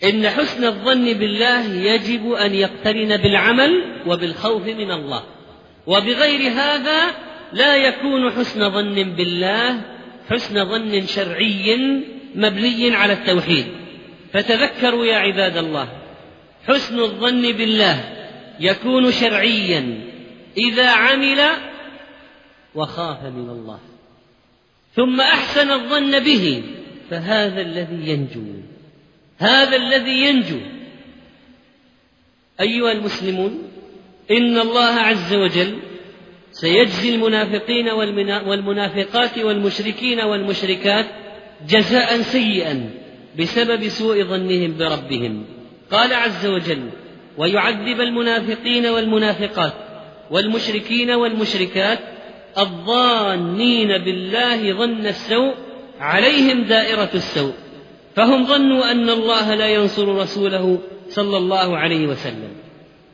إن 0.04 0.28
حسن 0.28 0.64
الظن 0.64 1.12
بالله 1.12 1.74
يجب 1.74 2.32
أن 2.32 2.54
يقترن 2.54 3.16
بالعمل 3.16 4.02
وبالخوف 4.06 4.62
من 4.66 4.90
الله. 4.90 5.22
وبغير 5.86 6.52
هذا 6.52 7.00
لا 7.52 7.76
يكون 7.76 8.30
حسن 8.30 8.70
ظن 8.70 8.94
بالله 8.94 9.80
حسن 10.30 10.64
ظن 10.64 11.06
شرعي 11.06 11.76
مبني 12.34 12.94
على 12.96 13.12
التوحيد. 13.12 13.66
فتذكروا 14.32 15.06
يا 15.06 15.16
عباد 15.16 15.56
الله 15.56 15.88
حسن 16.68 17.00
الظن 17.00 17.52
بالله 17.52 18.04
يكون 18.60 19.12
شرعيا 19.12 20.00
إذا 20.56 20.90
عمل 20.90 21.40
وخاف 22.74 23.22
من 23.22 23.50
الله. 23.50 23.78
ثم 24.98 25.20
أحسن 25.20 25.70
الظن 25.70 26.18
به 26.18 26.62
فهذا 27.10 27.60
الذي 27.60 28.10
ينجو 28.10 28.42
هذا 29.38 29.76
الذي 29.76 30.10
ينجو. 30.10 30.58
أيها 32.60 32.92
المسلمون 32.92 33.62
إن 34.30 34.58
الله 34.58 34.94
عز 34.94 35.34
وجل 35.34 35.78
سيجزي 36.52 37.14
المنافقين 37.14 37.88
والمنافقات 38.46 39.38
والمشركين 39.38 40.20
والمشركات 40.20 41.06
جزاء 41.68 42.22
سيئا 42.22 42.90
بسبب 43.38 43.88
سوء 43.88 44.24
ظنهم 44.24 44.76
بربهم. 44.78 45.44
قال 45.90 46.14
عز 46.14 46.46
وجل 46.46 46.90
ويعذب 47.38 48.00
المنافقين 48.00 48.86
والمنافقات 48.86 49.72
والمشركين 50.30 51.10
والمشركات 51.10 51.98
الظانين 52.58 53.98
بالله 53.98 54.72
ظن 54.72 55.06
السوء 55.06 55.54
عليهم 56.00 56.62
دائرة 56.62 57.10
السوء 57.14 57.52
فهم 58.16 58.46
ظنوا 58.46 58.90
أن 58.90 59.10
الله 59.10 59.54
لا 59.54 59.66
ينصر 59.66 60.16
رسوله 60.16 60.78
صلى 61.08 61.36
الله 61.36 61.78
عليه 61.78 62.06
وسلم 62.06 62.50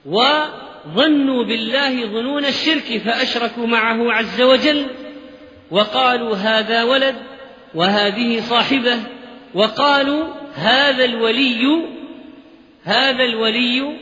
وظنوا 0.07 1.45
بالله 1.45 2.07
ظنون 2.07 2.45
الشرك 2.45 3.03
فأشركوا 3.05 3.67
معه 3.67 4.13
عز 4.13 4.43
وجل 4.43 4.87
وقالوا 5.71 6.37
هذا 6.37 6.83
ولد 6.83 7.15
وهذه 7.75 8.41
صاحبة 8.41 8.99
وقالوا 9.55 10.25
هذا 10.55 11.05
الولي 11.05 11.85
هذا 12.85 13.25
الولي 13.25 13.97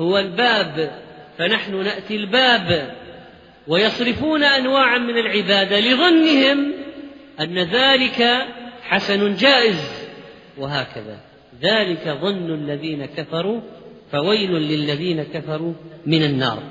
هو 0.00 0.18
الباب 0.18 1.00
فنحن 1.38 1.82
نأتي 1.82 2.16
الباب. 2.16 2.94
ويصرفون 3.68 4.44
أنواعا 4.44 4.98
من 4.98 5.18
العباده 5.18 5.80
لظنهم 5.80 6.72
أن 7.40 7.58
ذلك 7.58 8.46
حسن 8.82 9.34
جائز 9.34 9.80
وهكذا. 10.58 11.20
ذلك 11.62 12.18
ظن 12.22 12.54
الذين 12.54 13.06
كفروا 13.06 13.60
فويل 14.12 14.50
للذين 14.50 15.22
كفروا 15.22 15.72
من 16.06 16.22
النار. 16.22 16.62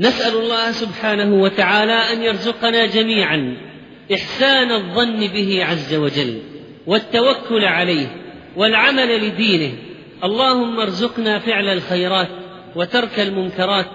نسأل 0.00 0.36
الله 0.36 0.72
سبحانه 0.72 1.42
وتعالى 1.42 2.12
أن 2.12 2.22
يرزقنا 2.22 2.86
جميعا 2.86 3.56
إحسان 4.14 4.72
الظن 4.72 5.26
به 5.26 5.64
عز 5.64 5.94
وجل 5.94 6.42
والتوكل 6.86 7.64
عليه 7.64 8.06
والعمل 8.56 9.26
لدينه. 9.28 9.72
اللهم 10.24 10.80
ارزقنا 10.80 11.38
فعل 11.38 11.68
الخيرات 11.68 12.28
وترك 12.76 13.20
المنكرات 13.20 13.86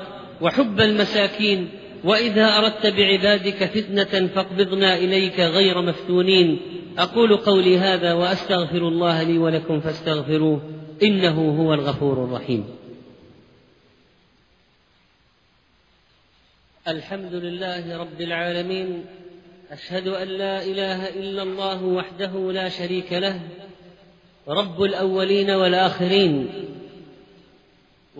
وحب 0.42 0.82
المساكين 0.82 1.70
وإذا 2.04 2.58
أردت 2.58 2.88
بعبادك 2.88 3.66
فتنة 3.66 4.28
فاقبضنا 4.28 4.96
إليك 4.96 5.40
غير 5.40 5.82
مفتونين. 5.82 6.60
أقول 6.98 7.38
قولي 7.38 7.78
هذا 7.78 8.14
وأستغفر 8.14 8.88
الله 8.88 9.24
لي 9.24 9.38
ولكم 9.38 9.80
فاستغفروه 9.80 10.62
إنه 11.04 11.62
هو 11.62 11.74
الغفور 11.74 12.24
الرحيم. 12.24 12.66
الحمد 16.88 17.34
لله 17.34 17.98
رب 17.98 18.22
العالمين. 18.22 19.06
أشهد 19.72 20.08
أن 20.08 20.28
لا 20.28 20.64
إله 20.64 21.10
إلا 21.10 21.44
الله 21.44 21.84
وحده 21.84 22.52
لا 22.52 22.70
شريك 22.70 23.14
له. 23.14 23.42
رب 24.48 24.84
الأولين 24.84 25.52
والآخرين. 25.52 26.50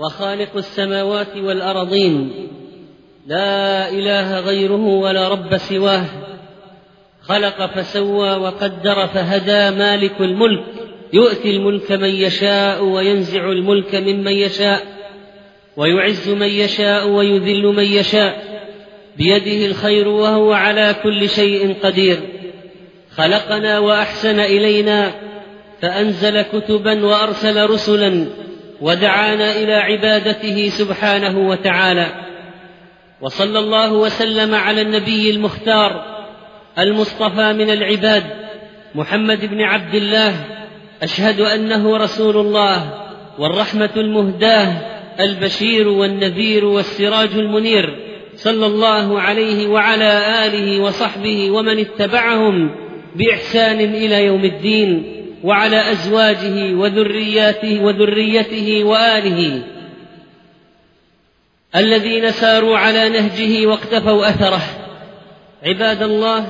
وخالق 0.02 0.58
السماوات 0.58 1.38
والأرضين. 1.38 2.48
لا 3.28 3.90
إله 3.90 4.40
غيره 4.40 4.86
ولا 4.86 5.28
رب 5.28 5.58
سواه. 5.58 6.06
خلق 7.22 7.66
فسوى 7.76 8.36
وقدر 8.36 9.08
فهدى 9.08 9.78
مالك 9.78 10.22
الملك. 10.22 10.64
يؤتي 11.14 11.50
الملك 11.50 11.92
من 11.92 12.10
يشاء 12.10 12.84
وينزع 12.84 13.52
الملك 13.52 13.96
ممن 13.96 14.32
يشاء. 14.32 14.84
ويعز 15.78 16.30
من 16.30 16.48
يشاء 16.48 17.08
ويذل 17.08 17.64
من 17.64 17.84
يشاء. 17.84 18.62
بيده 19.18 19.66
الخير 19.66 20.08
وهو 20.08 20.54
على 20.54 20.96
كل 21.04 21.30
شيء 21.30 21.76
قدير. 21.84 22.20
خلقنا 23.16 23.80
وأحسن 23.80 24.40
إلينا. 24.40 25.12
فأنزل 25.82 26.42
كتبا 26.42 27.06
وأرسل 27.06 27.70
رسلا. 27.70 28.26
ودعانا 28.82 29.52
إلى 29.52 29.74
عبادته 29.74 30.70
سبحانه 30.70 31.48
وتعالى. 31.50 32.08
وصلى 33.22 33.60
الله 33.60 33.94
وسلم 33.94 34.56
على 34.56 34.82
النبي 34.82 35.30
المختار 35.30 36.22
المصطفى 36.80 37.54
من 37.54 37.70
العباد 37.70 38.24
محمد 38.96 39.46
بن 39.46 39.62
عبد 39.62 39.96
الله 39.96 40.46
أشهد 41.04 41.40
أنه 41.40 41.98
رسول 41.98 42.38
الله 42.38 42.94
والرحمة 43.40 43.90
المهداه 43.98 44.74
البشير 45.20 45.88
والنذير 45.88 46.66
والسراج 46.66 47.30
المنير 47.34 47.96
صلى 48.36 48.66
الله 48.66 49.22
عليه 49.22 49.68
وعلى 49.68 50.46
آله 50.46 50.80
وصحبه 50.80 51.52
ومن 51.52 51.80
اتبعهم 51.80 52.76
بإحسان 53.16 53.80
إلى 53.80 54.26
يوم 54.26 54.46
الدين. 54.46 55.21
وعلى 55.44 55.92
أزواجه 55.92 56.74
وذرياته 56.74 57.84
وذريته 57.84 58.84
وآله 58.84 59.62
الذين 61.76 62.32
ساروا 62.32 62.78
على 62.78 63.10
نهجه 63.10 63.68
واقتفوا 63.68 64.30
أثره. 64.30 64.62
عباد 65.64 66.04
الله 66.04 66.48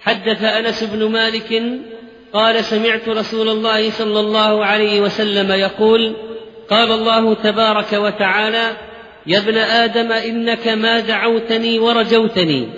حدث 0.00 0.44
أنس 0.44 0.84
بن 0.84 1.08
مالك 1.08 1.62
قال 2.32 2.64
سمعت 2.64 3.08
رسول 3.08 3.48
الله 3.48 3.90
صلى 3.90 4.20
الله 4.20 4.64
عليه 4.64 5.00
وسلم 5.00 5.52
يقول 5.52 6.16
قال 6.70 6.92
الله 6.92 7.34
تبارك 7.34 7.92
وتعالى 7.92 8.70
يا 9.26 9.38
ابن 9.38 9.56
آدم 9.58 10.12
إنك 10.12 10.68
ما 10.68 11.00
دعوتني 11.00 11.78
ورجوتني 11.78 12.68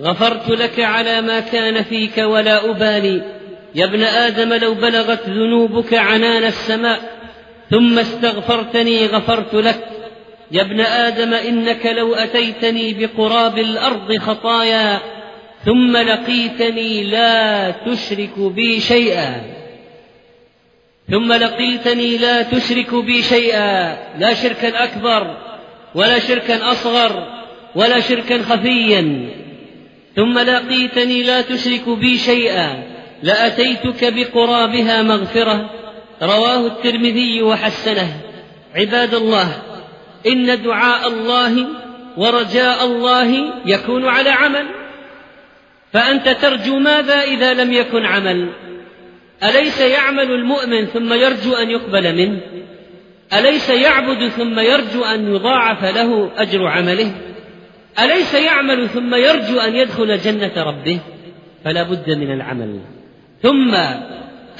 غفرت 0.00 0.48
لك 0.48 0.80
على 0.80 1.20
ما 1.20 1.40
كان 1.40 1.82
فيك 1.82 2.18
ولا 2.18 2.70
أبالي. 2.70 3.22
يا 3.74 3.84
ابن 3.84 4.02
آدم 4.02 4.52
لو 4.52 4.74
بلغت 4.74 5.28
ذنوبك 5.28 5.94
عنان 5.94 6.44
السماء 6.44 7.00
ثم 7.70 7.98
استغفرتني 7.98 9.06
غفرت 9.06 9.54
لك. 9.54 9.88
يا 10.50 10.62
ابن 10.62 10.80
آدم 10.80 11.34
إنك 11.34 11.86
لو 11.86 12.14
أتيتني 12.14 12.94
بقراب 12.94 13.58
الأرض 13.58 14.16
خطايا 14.16 14.98
ثم 15.64 15.96
لقيتني 15.96 17.04
لا 17.04 17.70
تشرك 17.70 18.38
بي 18.38 18.80
شيئا. 18.80 19.42
ثم 21.10 21.32
لقيتني 21.32 22.16
لا 22.16 22.42
تشرك 22.42 22.94
بي 22.94 23.22
شيئا 23.22 23.96
لا 24.18 24.34
شركا 24.34 24.84
أكبر 24.84 25.36
ولا 25.94 26.18
شركا 26.18 26.72
أصغر 26.72 27.44
ولا 27.74 28.00
شركا 28.00 28.42
خفيا. 28.42 29.28
ثم 30.16 30.38
لقيتني 30.38 31.22
لا 31.22 31.40
تشرك 31.40 31.88
بي 31.88 32.18
شيئا. 32.18 32.93
لأتيتك 33.22 34.14
بقرابها 34.14 35.02
مغفرة 35.02 35.70
رواه 36.22 36.66
الترمذي 36.66 37.42
وحسنه. 37.42 38.20
عباد 38.74 39.14
الله 39.14 39.62
إن 40.26 40.62
دعاء 40.62 41.08
الله 41.08 41.66
ورجاء 42.16 42.84
الله 42.84 43.52
يكون 43.66 44.08
على 44.08 44.30
عمل. 44.30 44.66
فأنت 45.92 46.28
ترجو 46.28 46.78
ماذا 46.78 47.22
إذا 47.22 47.54
لم 47.54 47.72
يكن 47.72 48.04
عمل؟ 48.04 48.48
أليس 49.42 49.80
يعمل 49.80 50.30
المؤمن 50.30 50.86
ثم 50.86 51.12
يرجو 51.12 51.54
أن 51.54 51.70
يقبل 51.70 52.14
منه؟ 52.16 52.40
أليس 53.32 53.70
يعبد 53.70 54.28
ثم 54.28 54.58
يرجو 54.58 55.04
أن 55.04 55.34
يضاعف 55.34 55.84
له 55.84 56.30
أجر 56.36 56.66
عمله؟ 56.66 57.12
أليس 58.00 58.34
يعمل 58.34 58.88
ثم 58.88 59.14
يرجو 59.14 59.60
أن 59.60 59.74
يدخل 59.74 60.18
جنة 60.18 60.52
ربه؟ 60.56 61.00
فلا 61.64 61.82
بد 61.82 62.10
من 62.10 62.32
العمل. 62.32 62.80
ثم 63.44 63.74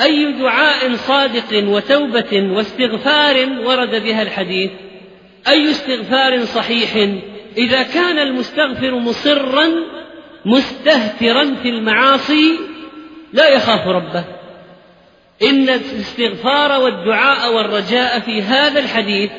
أي 0.01 0.33
دعاء 0.33 0.97
صادق 0.97 1.69
وتوبة 1.69 2.53
واستغفار 2.53 3.49
ورد 3.65 4.03
بها 4.03 4.23
الحديث؟ 4.23 4.71
أي 5.49 5.71
استغفار 5.71 6.45
صحيح 6.45 7.09
إذا 7.57 7.83
كان 7.83 8.19
المستغفر 8.19 8.95
مصرا 8.99 9.71
مستهترا 10.45 11.55
في 11.63 11.69
المعاصي 11.69 12.59
لا 13.33 13.49
يخاف 13.49 13.87
ربه. 13.87 14.25
إن 15.43 15.69
الاستغفار 15.69 16.83
والدعاء 16.83 17.55
والرجاء 17.55 18.21
في 18.21 18.43
هذا 18.43 18.81
الحديث 18.81 19.31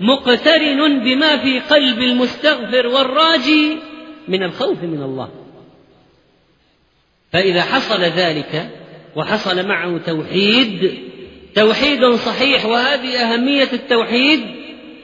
مقترن 0.00 1.00
بما 1.04 1.36
في 1.36 1.60
قلب 1.60 1.98
المستغفر 1.98 2.86
والراجي 2.86 3.76
من 4.28 4.42
الخوف 4.42 4.82
من 4.82 5.02
الله. 5.02 5.28
فإذا 7.32 7.62
حصل 7.62 8.00
ذلك 8.00 8.70
وحصل 9.16 9.66
معه 9.66 9.98
توحيد 10.06 11.06
توحيد 11.56 12.14
صحيح 12.14 12.66
وهذه 12.66 13.16
أهمية 13.16 13.68
التوحيد. 13.72 14.40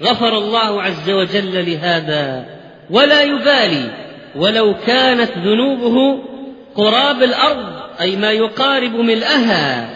غفر 0.02 0.38
الله 0.38 0.82
عز 0.82 1.10
وجل 1.10 1.70
لهذا. 1.70 2.46
ولا 2.90 3.22
يبالي 3.22 3.90
ولو 4.36 4.74
كانت 4.86 5.30
ذنوبه 5.38 6.24
قراب 6.74 7.22
الأرض 7.22 7.66
أي 8.00 8.16
ما 8.16 8.32
يقارب 8.32 8.96
ملئها 8.96 9.90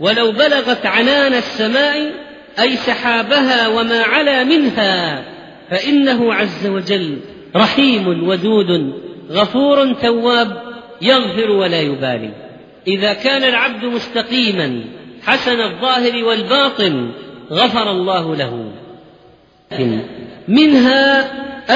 ولو 0.00 0.32
بلغت 0.32 0.86
عنان 0.86 1.34
السماء 1.34 2.12
أي 2.60 2.76
سحابها 2.76 3.68
وما 3.68 4.02
علا 4.02 4.44
منها. 4.44 5.24
فإنه 5.70 6.34
عز 6.34 6.66
وجل 6.66 7.18
رحيم 7.56 8.28
ودود 8.28 8.92
غفور 9.30 9.92
تواب 9.92 10.62
يغفر 11.02 11.50
ولا 11.50 11.80
يبالي. 11.80 12.43
إذا 12.86 13.12
كان 13.12 13.44
العبد 13.44 13.84
مستقيما 13.84 14.84
حسن 15.26 15.60
الظاهر 15.60 16.24
والباطن 16.24 17.10
غفر 17.50 17.90
الله 17.90 18.36
له. 18.36 18.72
منها 20.48 21.20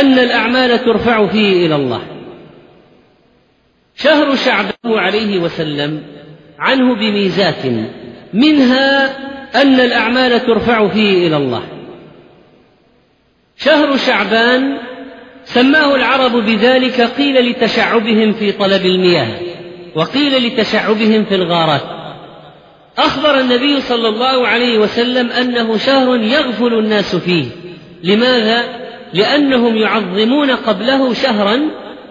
أن 0.00 0.18
الأعمال 0.18 0.84
ترفع 0.84 1.26
فيه 1.26 1.66
إلى 1.66 1.74
الله. 1.74 2.02
شهر 3.96 4.36
شعبان 4.36 4.72
عليه 4.98 5.38
وسلم 5.38 6.02
عنه 6.58 6.94
بميزات. 6.94 7.66
منها 8.34 9.16
أن 9.62 9.80
الأعمال 9.80 10.46
ترفع 10.46 10.88
فيه 10.88 11.26
إلى 11.26 11.36
الله. 11.36 11.62
شهر 13.56 13.96
شعبان 13.96 14.78
سماه 15.44 15.94
العرب 15.94 16.32
بذلك 16.32 17.00
قيل 17.00 17.50
لتشعبهم 17.50 18.32
في 18.32 18.52
طلب 18.52 18.86
المياه. 18.86 19.47
وقيل 19.94 20.46
لتشعبهم 20.46 21.24
في 21.24 21.34
الغارات. 21.34 21.82
أخبر 22.98 23.40
النبي 23.40 23.80
صلى 23.80 24.08
الله 24.08 24.46
عليه 24.46 24.78
وسلم 24.78 25.30
أنه 25.30 25.76
شهر 25.76 26.16
يغفل 26.16 26.74
الناس 26.74 27.16
فيه. 27.16 27.44
لماذا؟ 28.04 28.62
لأنهم 29.14 29.76
يعظمون 29.76 30.50
قبله 30.50 31.14
شهرا 31.14 31.60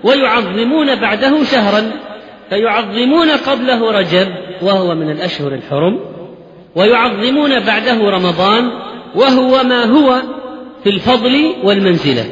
ويعظمون 0.03 0.95
بعده 0.95 1.43
شهرا. 1.43 1.91
فيعظمون 2.49 3.29
قبله 3.29 3.91
رجب 3.91 4.27
وهو 4.61 4.95
من 4.95 5.11
الأشهر 5.11 5.53
الحرم 5.53 5.99
ويعظمون 6.75 7.59
بعده 7.59 8.09
رمضان 8.09 8.71
وهو 9.15 9.63
ما 9.63 9.85
هو 9.85 10.21
في 10.83 10.89
الفضل 10.89 11.53
والمنزلة. 11.63 12.25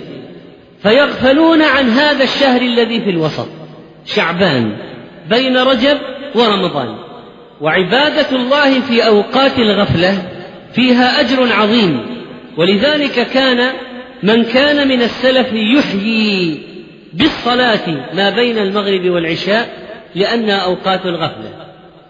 فيغفلون 0.83 1.61
عن 1.61 1.89
هذا 1.89 2.23
الشهر 2.23 2.61
الذي 2.61 3.01
في 3.01 3.09
الوسط 3.09 3.47
شعبان. 4.05 4.77
بين 5.29 5.57
رجب 5.57 5.97
ورمضان. 6.35 6.95
وعبادة 7.61 8.29
الله 8.31 8.79
في 8.79 9.07
أوقات 9.07 9.59
الغفلة 9.59 10.13
فيها 10.73 11.19
أجر 11.21 11.53
عظيم. 11.53 11.99
ولذلك 12.57 13.27
كان 13.33 13.71
من 14.23 14.43
كان 14.43 14.87
من 14.87 15.01
السلف 15.01 15.47
يحيي 15.53 16.61
بالصلاة 17.13 18.13
ما 18.13 18.29
بين 18.29 18.57
المغرب 18.57 19.09
والعشاء 19.09 19.69
لأنها 20.15 20.57
أوقات 20.57 21.05
الغفلة. 21.05 21.49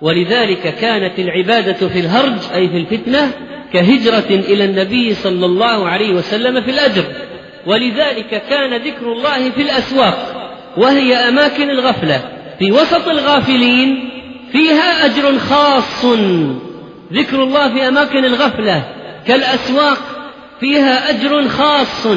ولذلك 0.01 0.75
كانت 0.81 1.19
العبادة 1.19 1.87
في 1.87 1.99
الهرج 1.99 2.39
أي 2.55 2.69
في 2.69 2.77
الفتنة 2.77 3.31
كهجرة 3.73 4.29
إلى 4.29 4.65
النبي 4.65 5.13
صلى 5.13 5.45
الله 5.45 5.89
عليه 5.89 6.13
وسلم 6.13 6.61
في 6.61 6.71
الأجر. 6.71 7.03
ولذلك 7.67 8.43
كان 8.49 8.73
ذكر 8.81 9.11
الله 9.11 9.49
في 9.49 9.61
الأسواق 9.61 10.51
وهي 10.77 11.15
أماكن 11.15 11.69
الغفلة. 11.69 12.34
في 12.59 12.71
وسط 12.71 13.07
الغافلين 13.07 14.09
فيها 14.51 15.05
أجر 15.05 15.39
خاص. 15.39 16.05
ذكر 17.13 17.43
الله 17.43 17.73
في 17.73 17.87
أماكن 17.87 18.25
الغفلة 18.25 18.83
كالأسواق 19.27 19.97
فيها 20.59 21.09
أجر 21.09 21.47
خاص. 21.47 22.07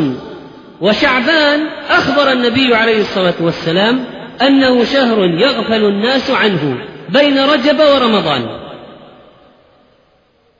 وشعبان 0.80 1.66
أخبر 1.90 2.32
النبي 2.32 2.74
عليه 2.74 3.00
الصلاة 3.00 3.34
والسلام 3.40 4.04
أنه 4.42 4.84
شهر 4.84 5.24
يغفل 5.24 5.84
الناس 5.84 6.30
عنه 6.30 6.78
بين 7.08 7.38
رجب 7.38 7.80
ورمضان. 7.80 8.58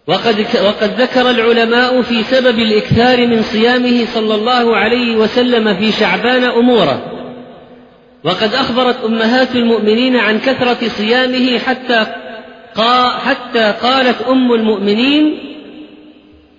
وقد 0.06 0.46
وقد 0.64 1.00
ذكر 1.00 1.30
العلماء 1.30 2.02
في 2.02 2.22
سبب 2.22 2.58
الإكثار 2.58 3.26
من 3.26 3.42
صيامه 3.42 4.06
صلى 4.14 4.34
الله 4.34 4.76
عليه 4.76 5.16
وسلم 5.16 5.74
في 5.74 5.92
شعبان 5.92 6.44
أمورا 6.44 7.17
وقد 8.24 8.54
أخبرت 8.54 9.04
أمهات 9.04 9.56
المؤمنين 9.56 10.16
عن 10.16 10.38
كثرة 10.38 10.88
صيامه 10.88 11.58
حتى 11.58 12.06
حتى 13.24 13.74
قالت 13.82 14.22
أم 14.22 14.52
المؤمنين 14.52 15.38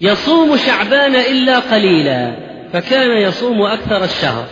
يصوم 0.02 0.58
شعبان 0.58 1.16
إلا 1.16 1.60
قليلا 1.60 2.32
فكان 2.74 3.18
يصوم 3.18 3.62
أكثر 3.62 4.04
الشهر. 4.04 4.46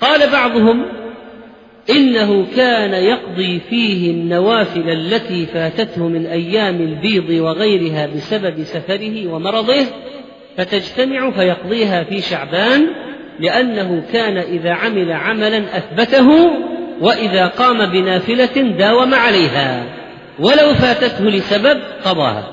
قال 0.00 0.30
بعضهم 0.30 0.86
إنه 1.90 2.46
كان 2.56 2.94
يقضي 2.94 3.60
فيه 3.70 4.10
النوافل 4.10 4.90
التي 4.90 5.46
فاتته 5.46 6.08
من 6.08 6.26
أيام 6.26 6.76
البيض 6.76 7.30
وغيرها 7.30 8.06
بسبب 8.06 8.64
سفره 8.64 9.26
ومرضه 9.26 9.86
فتجتمع 10.56 11.30
فيقضيها 11.30 12.04
في 12.04 12.20
شعبان 12.20 12.86
لأنه 13.40 14.02
كان 14.12 14.38
إذا 14.38 14.70
عمل 14.70 15.12
عملا 15.12 15.76
أثبته 15.76 16.50
وإذا 17.00 17.46
قام 17.46 17.86
بنافلة 17.86 18.62
داوم 18.78 19.14
عليها 19.14 19.84
ولو 20.38 20.74
فاتته 20.74 21.24
لسبب 21.24 21.80
قضاها. 22.04 22.44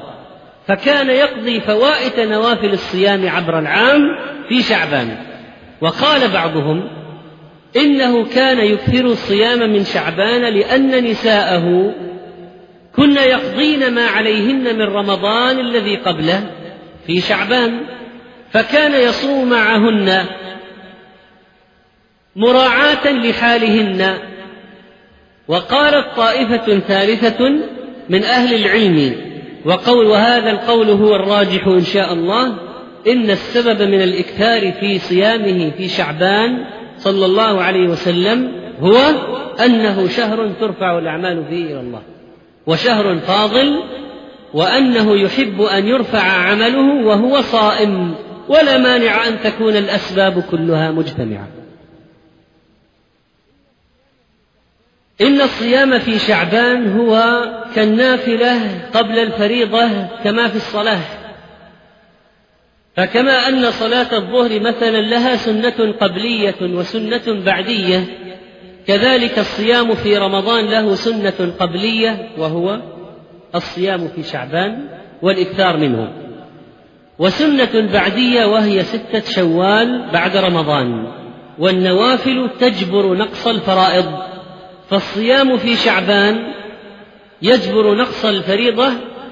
فكان 0.67 1.10
يقضي 1.10 1.60
فوائت 1.60 2.19
نوافل 2.19 2.73
الصيام 2.73 3.30
عبر 3.30 3.60
العام 3.60 4.02
في 4.50 4.62
شعبان. 4.62 5.17
وقال 5.82 6.32
بعضهم 6.32 6.89
إنه 7.78 8.26
كان 8.26 8.60
يكثر 8.60 9.06
الصيام 9.06 9.60
من 9.60 9.84
شعبان 9.84 10.41
لأن 10.41 11.04
نساءه 11.04 11.93
كن 12.95 13.17
يقضين 13.17 13.93
ما 13.93 14.06
عليهن 14.06 14.76
من 14.76 14.82
رمضان 14.82 15.60
الذي 15.60 15.95
قبله 15.95 16.43
في 17.08 17.21
شعبان. 17.21 17.80
فكان 18.52 18.93
يصوم 18.93 19.50
معهن 19.50 20.26
مراعاة 22.38 23.12
لحالهن. 23.12 24.17
وقالت 25.47 26.06
طائفة 26.17 26.80
ثالثة 26.80 27.50
من 28.10 28.23
أهل 28.23 28.56
العلم 28.56 29.15
وقول 29.65 30.06
وهذا 30.06 30.52
القول 30.52 30.89
هو 30.89 31.15
الراجح 31.15 31.67
إن 31.67 31.84
شاء 31.84 32.13
الله 32.13 32.45
إن 33.08 33.30
السبب 33.30 33.82
من 33.82 34.02
الإكثار 34.02 34.71
في 34.71 35.00
صيامه 35.00 35.71
في 35.78 35.88
شعبان 35.88 36.65
صلى 36.97 37.26
الله 37.26 37.62
عليه 37.62 37.88
وسلم 37.89 38.52
هو 38.82 38.97
أنه 39.65 40.08
شهر 40.08 40.50
ترفع 40.60 40.97
الأعمال 40.97 41.45
فيه 41.50 41.65
إلى 41.65 41.80
الله 41.80 42.02
وشهر 42.67 43.17
فاضل 43.17 43.84
وأنه 44.54 45.15
يحب 45.15 45.62
أن 45.62 45.88
يرفع 45.88 46.23
عمله 46.23 47.06
وهو 47.06 47.41
صائم 47.41 48.15
ولا 48.50 48.78
مانع 48.78 49.28
أن 49.28 49.39
تكون 49.43 49.76
الأسباب 49.76 50.43
كلها 50.52 50.91
مجتمعة. 50.91 51.47
إن 55.21 55.41
الصيام 55.41 55.99
في 55.99 56.19
شعبان 56.19 56.99
هو 56.99 57.41
كالنافلة 57.75 58.82
قبل 58.93 59.19
الفريضة 59.19 59.88
كما 60.23 60.47
في 60.47 60.56
الصلاة. 60.56 60.99
فكما 62.95 63.47
أن 63.47 63.71
صلاة 63.71 64.17
الظهر 64.17 64.60
مثلا 64.60 65.01
لها 65.01 65.36
سنة 65.36 65.93
قبلية 66.01 66.56
وسنة 66.62 67.43
بعدية 67.45 68.03
كذلك 68.88 69.39
الصيام 69.39 69.95
في 69.95 70.17
رمضان 70.17 70.65
له 70.65 70.95
سنة 70.95 71.53
قبلية 71.60 72.30
وهو 72.38 72.80
الصيام 73.56 74.08
في 74.08 74.23
شعبان 74.23 74.88
والإكثار 75.21 75.77
منه. 75.77 76.13
وسنة 77.19 77.91
بعدية 77.93 78.45
وهي 78.45 78.84
ستة 78.84 79.32
شوال 79.32 80.10
بعد 80.13 80.38
رمضان 80.38 81.08
والنوافل 81.60 82.49
تجبر 82.60 83.13
نقص 83.13 83.47
الفرائض. 83.47 84.37
فالصيام 84.89 85.58
في 85.58 85.76
شعبان 85.76 86.54
يجبر 87.41 87.95
نقص 87.95 88.26
الفريضة 88.26 88.88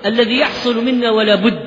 الذي 0.06 0.40
يحصل 0.40 0.86
منا 0.86 1.12
ولا 1.12 1.36
بد 1.36 1.60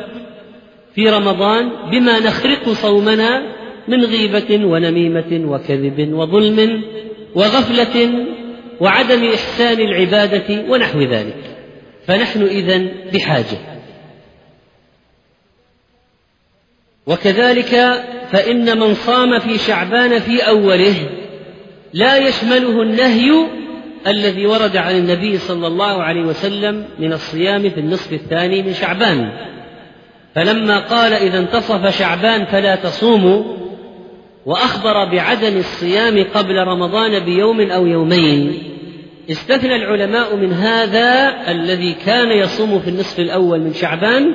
في 0.94 1.10
رمضان 1.10 1.90
بما 1.90 2.18
نخرق 2.18 2.68
صومنا 2.68 3.42
من 3.88 4.04
غيبة 4.04 4.66
ونميمة 4.66 5.50
وكذب 5.50 6.12
وظلم 6.12 6.82
وغفلة 7.34 8.24
وعدم 8.80 9.24
إحسان 9.24 9.80
العبادة 9.80 10.64
ونحو 10.68 11.00
ذلك. 11.00 11.56
فنحن 12.06 12.42
إذن 12.42 12.90
بحاجة. 13.12 13.58
وكذلك 17.06 18.04
فإن 18.32 18.78
من 18.78 18.94
صام 18.94 19.38
في 19.38 19.58
شعبان 19.58 20.18
في 20.18 20.40
أوله 20.40 20.94
لا 21.92 22.16
يشمله 22.16 22.82
النهي 22.82 23.57
الذي 24.10 24.46
ورد 24.46 24.76
عن 24.76 24.96
النبي 24.96 25.38
صلى 25.38 25.66
الله 25.66 26.02
عليه 26.02 26.22
وسلم 26.22 26.84
من 26.98 27.12
الصيام 27.12 27.70
في 27.70 27.80
النصف 27.80 28.12
الثاني 28.12 28.62
من 28.62 28.74
شعبان. 28.74 29.32
فلما 30.34 30.78
قال 30.78 31.12
إذا 31.12 31.38
انتصف 31.38 31.98
شعبان 31.98 32.44
فلا 32.44 32.76
تصوموا 32.76 33.44
وأخبر 34.46 35.04
بعدم 35.04 35.56
الصيام 35.56 36.24
قبل 36.34 36.56
رمضان 36.56 37.24
بيوم 37.24 37.60
أو 37.60 37.86
يومين. 37.86 38.62
استثنى 39.30 39.76
العلماء 39.76 40.36
من 40.36 40.52
هذا 40.52 41.36
الذي 41.48 41.92
كان 41.92 42.30
يصوم 42.30 42.78
في 42.78 42.90
النصف 42.90 43.20
الأول 43.20 43.60
من 43.60 43.72
شعبان 43.72 44.34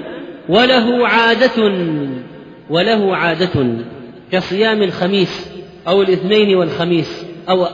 وله 0.50 1.08
عادة 1.08 1.74
وله 2.70 3.16
عادة 3.16 3.68
كصيام 4.32 4.84
الخميس 4.84 5.50
أو 5.88 6.02
الاثنين 6.02 6.56
والخميس 6.56 7.26
أو 7.50 7.68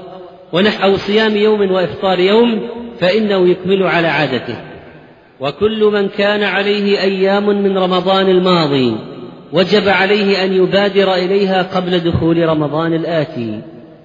ونح 0.53 0.83
أو 0.83 0.97
صيام 0.97 1.37
يوم 1.37 1.71
وإفطار 1.71 2.19
يوم 2.19 2.69
فإنه 2.99 3.47
يكمل 3.47 3.83
على 3.83 4.07
عادته. 4.07 4.55
وكل 5.39 5.83
من 5.83 6.09
كان 6.09 6.43
عليه 6.43 7.01
أيام 7.01 7.63
من 7.63 7.77
رمضان 7.77 8.29
الماضي 8.29 8.95
وجب 9.53 9.89
عليه 9.89 10.43
أن 10.43 10.53
يبادر 10.53 11.13
إليها 11.13 11.61
قبل 11.61 11.99
دخول 11.99 12.49
رمضان 12.49 12.93
الآتي. 12.93 13.61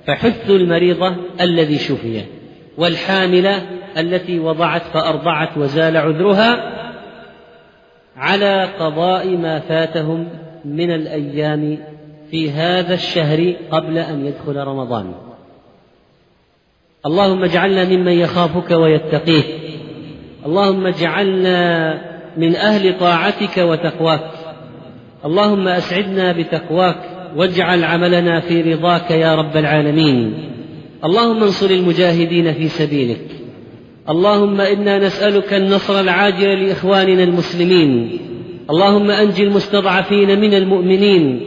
فحث 0.07 0.51
المريضة 0.51 1.17
الذي 1.41 1.79
شفي 1.79 2.21
والحاملة 2.79 3.63
التي 3.99 4.39
وضعت 4.39 4.83
فأرضعت 4.83 5.59
وزال 5.59 5.97
عذرها 5.97 6.73
على 8.17 8.69
قضاء 8.81 9.37
ما 9.37 9.61
فاتهم 9.61 10.29
من 10.65 10.91
الأيام 10.91 11.79
في 12.31 12.51
هذا 12.51 12.95
الشهر 12.95 13.55
قبل 13.71 13.99
أن 13.99 14.27
يدخل 14.27 14.57
رمضان. 14.57 15.15
اللهم 17.07 17.45
اجعلنا 17.45 17.85
ممن 17.85 18.13
يخافك 18.13 18.71
ويتقيك. 18.71 19.47
اللهم 20.47 20.87
اجعلنا 20.87 21.95
من 22.37 22.57
أهل 22.57 22.99
طاعتك 22.99 23.59
وتقواك. 23.59 24.31
اللهم 25.25 25.69
أسعدنا 25.69 26.33
بتقواك. 26.33 26.97
واجعل 27.37 27.85
عملنا 27.85 28.41
في 28.41 28.75
رضاك 28.75 29.11
يا 29.11 29.35
رب 29.35 29.57
العالمين. 29.57 30.35
اللهم 31.05 31.43
انصر 31.43 31.71
المجاهدين 31.71 32.53
في 32.53 32.69
سبيلك. 32.69 33.27
اللهم 34.09 34.61
إنا 34.61 34.99
نسألك 34.99 35.55
النصر 35.55 36.01
العاجل 36.01 36.67
لإخواننا 36.67 37.23
المسلمين. 37.23 38.19
اللهم 38.71 39.11
انج 39.11 39.41
المستضعفين 39.41 40.41
من 40.41 40.55
المؤمنين. 40.55 41.41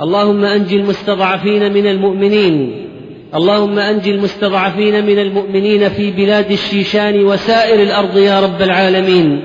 اللهم 0.00 0.44
انج 0.44 0.74
المستضعفين 0.74 1.72
من 1.72 1.86
المؤمنين. 1.86 2.87
اللهم 3.34 3.78
أنج 3.78 4.08
المستضعفين 4.08 5.06
من 5.06 5.18
المؤمنين 5.18 5.88
في 5.88 6.10
بلاد 6.10 6.50
الشيشان 6.50 7.24
وسائر 7.24 7.82
الأرض 7.82 8.18
يا 8.18 8.40
رب 8.40 8.62
العالمين. 8.62 9.40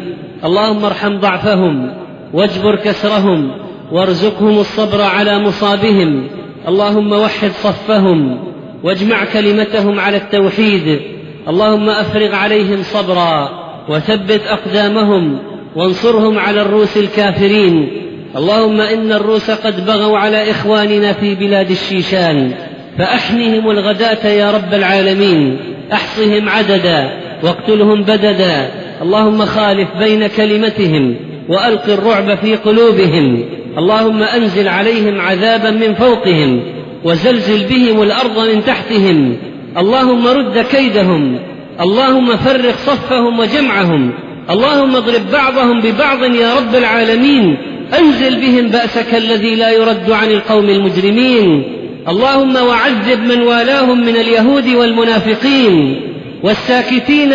اللهم 0.46 0.86
ارحم 0.86 1.20
ضعفهم 1.20 1.94
واجبر 2.34 2.76
كسرهم 2.76 3.52
وارزقهم 3.92 4.60
الصبر 4.60 5.02
على 5.02 5.40
مصابهم. 5.40 6.28
اللهم 6.68 7.12
وحد 7.12 7.52
صفهم 7.64 8.40
واجمع 8.84 9.26
كلمتهم 9.26 10.00
على 10.00 10.18
التوحيد. 10.18 11.00
اللهم 11.48 11.90
أفرغ 11.90 12.36
عليهم 12.36 12.84
صبرا 12.84 13.50
وثبت 13.90 14.42
أقدامهم 14.48 15.40
وانصرهم 15.76 16.40
على 16.40 16.62
الروس 16.62 16.98
الكافرين. 16.98 18.02
اللهم 18.36 18.82
إن 18.82 19.12
الروس 19.12 19.52
قد 19.52 19.86
بغوا 19.86 20.18
على 20.18 20.52
إخواننا 20.52 21.14
في 21.14 21.36
بلاد 21.36 21.72
الشيشان. 21.72 22.54
فاحنهم 22.98 23.70
الغداة 23.72 24.28
يا 24.28 24.52
رب 24.52 24.74
العالمين 24.74 25.58
أحصهم 25.94 26.50
عددا 26.50 27.10
واقتلهم 27.44 28.04
بددا 28.04 28.72
اللهم 29.02 29.46
خالف 29.46 29.88
بين 30.00 30.28
كلمتهم 30.28 31.16
وألق 31.50 31.90
الرعب 31.90 32.38
في 32.38 32.56
قلوبهم 32.56 33.46
اللهم 33.78 34.24
أنزل 34.24 34.68
عليهم 34.68 35.22
عذابا 35.22 35.72
من 35.72 35.94
فوقهم 35.94 36.62
وزلزل 37.04 37.66
بهم 37.66 38.04
الأرض 38.04 38.40
من 38.40 38.64
تحتهم 38.66 39.38
اللهم 39.78 40.28
رد 40.28 40.66
كيدهم 40.72 41.40
اللهم 41.82 42.38
فرق 42.38 42.76
صفهم 42.86 43.40
وجمعهم 43.40 44.12
اللهم 44.50 44.96
اضرب 44.96 45.32
بعضهم 45.32 45.82
ببعض 45.82 46.24
يا 46.24 46.56
رب 46.56 46.76
العالمين 46.76 47.58
أنزل 48.00 48.42
بهم 48.42 48.68
بأسك 48.68 49.16
الذي 49.16 49.56
لا 49.56 49.72
يرد 49.72 50.12
عن 50.12 50.32
القوم 50.32 50.70
المجرمين. 50.70 51.64
اللهم 52.08 52.56
وعذب 52.56 53.20
من 53.20 53.42
والاهم 53.42 54.02
من 54.02 54.16
اليهود 54.16 54.68
والمنافقين 54.68 56.02
والساكتين 56.44 57.34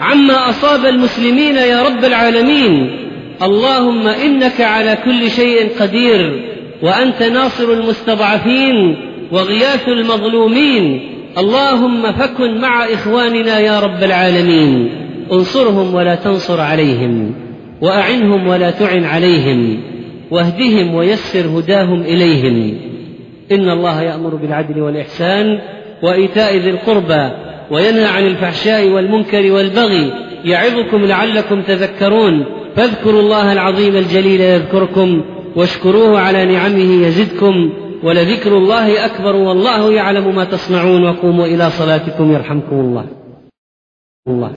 عما 0.00 0.50
أصاب 0.50 0.86
المسلمين 0.86 1.56
يا 1.56 1.82
رب 1.82 2.04
العالمين. 2.04 2.90
اللهم 3.42 4.08
إنك 4.08 4.60
على 4.60 4.98
كل 5.04 5.30
شيء 5.30 5.68
قدير 5.80 6.44
وأنت 6.82 7.22
ناصر 7.22 7.72
المستضعفين 7.72 8.96
وغياث 9.32 9.88
المظلومين. 9.88 11.00
اللهم 11.38 12.12
فكن 12.12 12.60
مع 12.60 12.84
إخواننا 12.84 13.58
يا 13.58 13.80
رب 13.80 14.02
العالمين. 14.02 14.90
انصرهم 15.32 15.94
ولا 15.94 16.14
تنصر 16.14 16.60
عليهم 16.60 17.34
وأعنهم 17.82 18.48
ولا 18.48 18.70
تعن 18.70 19.04
عليهم. 19.04 19.80
واهدهم 20.30 20.94
ويسر 20.94 21.58
هداهم 21.58 22.02
إليهم. 22.02 22.89
إن 23.52 23.70
الله 23.70 24.02
يأمر 24.02 24.34
بالعدل 24.34 24.80
والإحسان 24.80 25.60
وإيتاء 26.02 26.56
ذي 26.56 26.70
القربى 26.70 27.30
وينهى 27.70 28.04
عن 28.04 28.26
الفحشاء 28.26 28.88
والمنكر 28.88 29.52
والبغي 29.52 30.12
يعظكم 30.44 31.04
لعلكم 31.04 31.62
تذكرون 31.62 32.44
فاذكروا 32.76 33.20
الله 33.20 33.52
العظيم 33.52 33.96
الجليل 33.96 34.40
يذكركم 34.40 35.24
واشكروه 35.56 36.20
على 36.20 36.44
نعمه 36.44 37.06
يزدكم 37.06 37.72
ولذكر 38.02 38.58
الله 38.58 39.06
أكبر 39.06 39.36
والله 39.36 39.92
يعلم 39.92 40.34
ما 40.34 40.44
تصنعون 40.44 41.04
وقوموا 41.04 41.46
إلى 41.46 41.70
صلاتكم 41.70 42.32
يرحمكم 42.32 42.76
الله. 42.76 43.06
الله. 44.28 44.48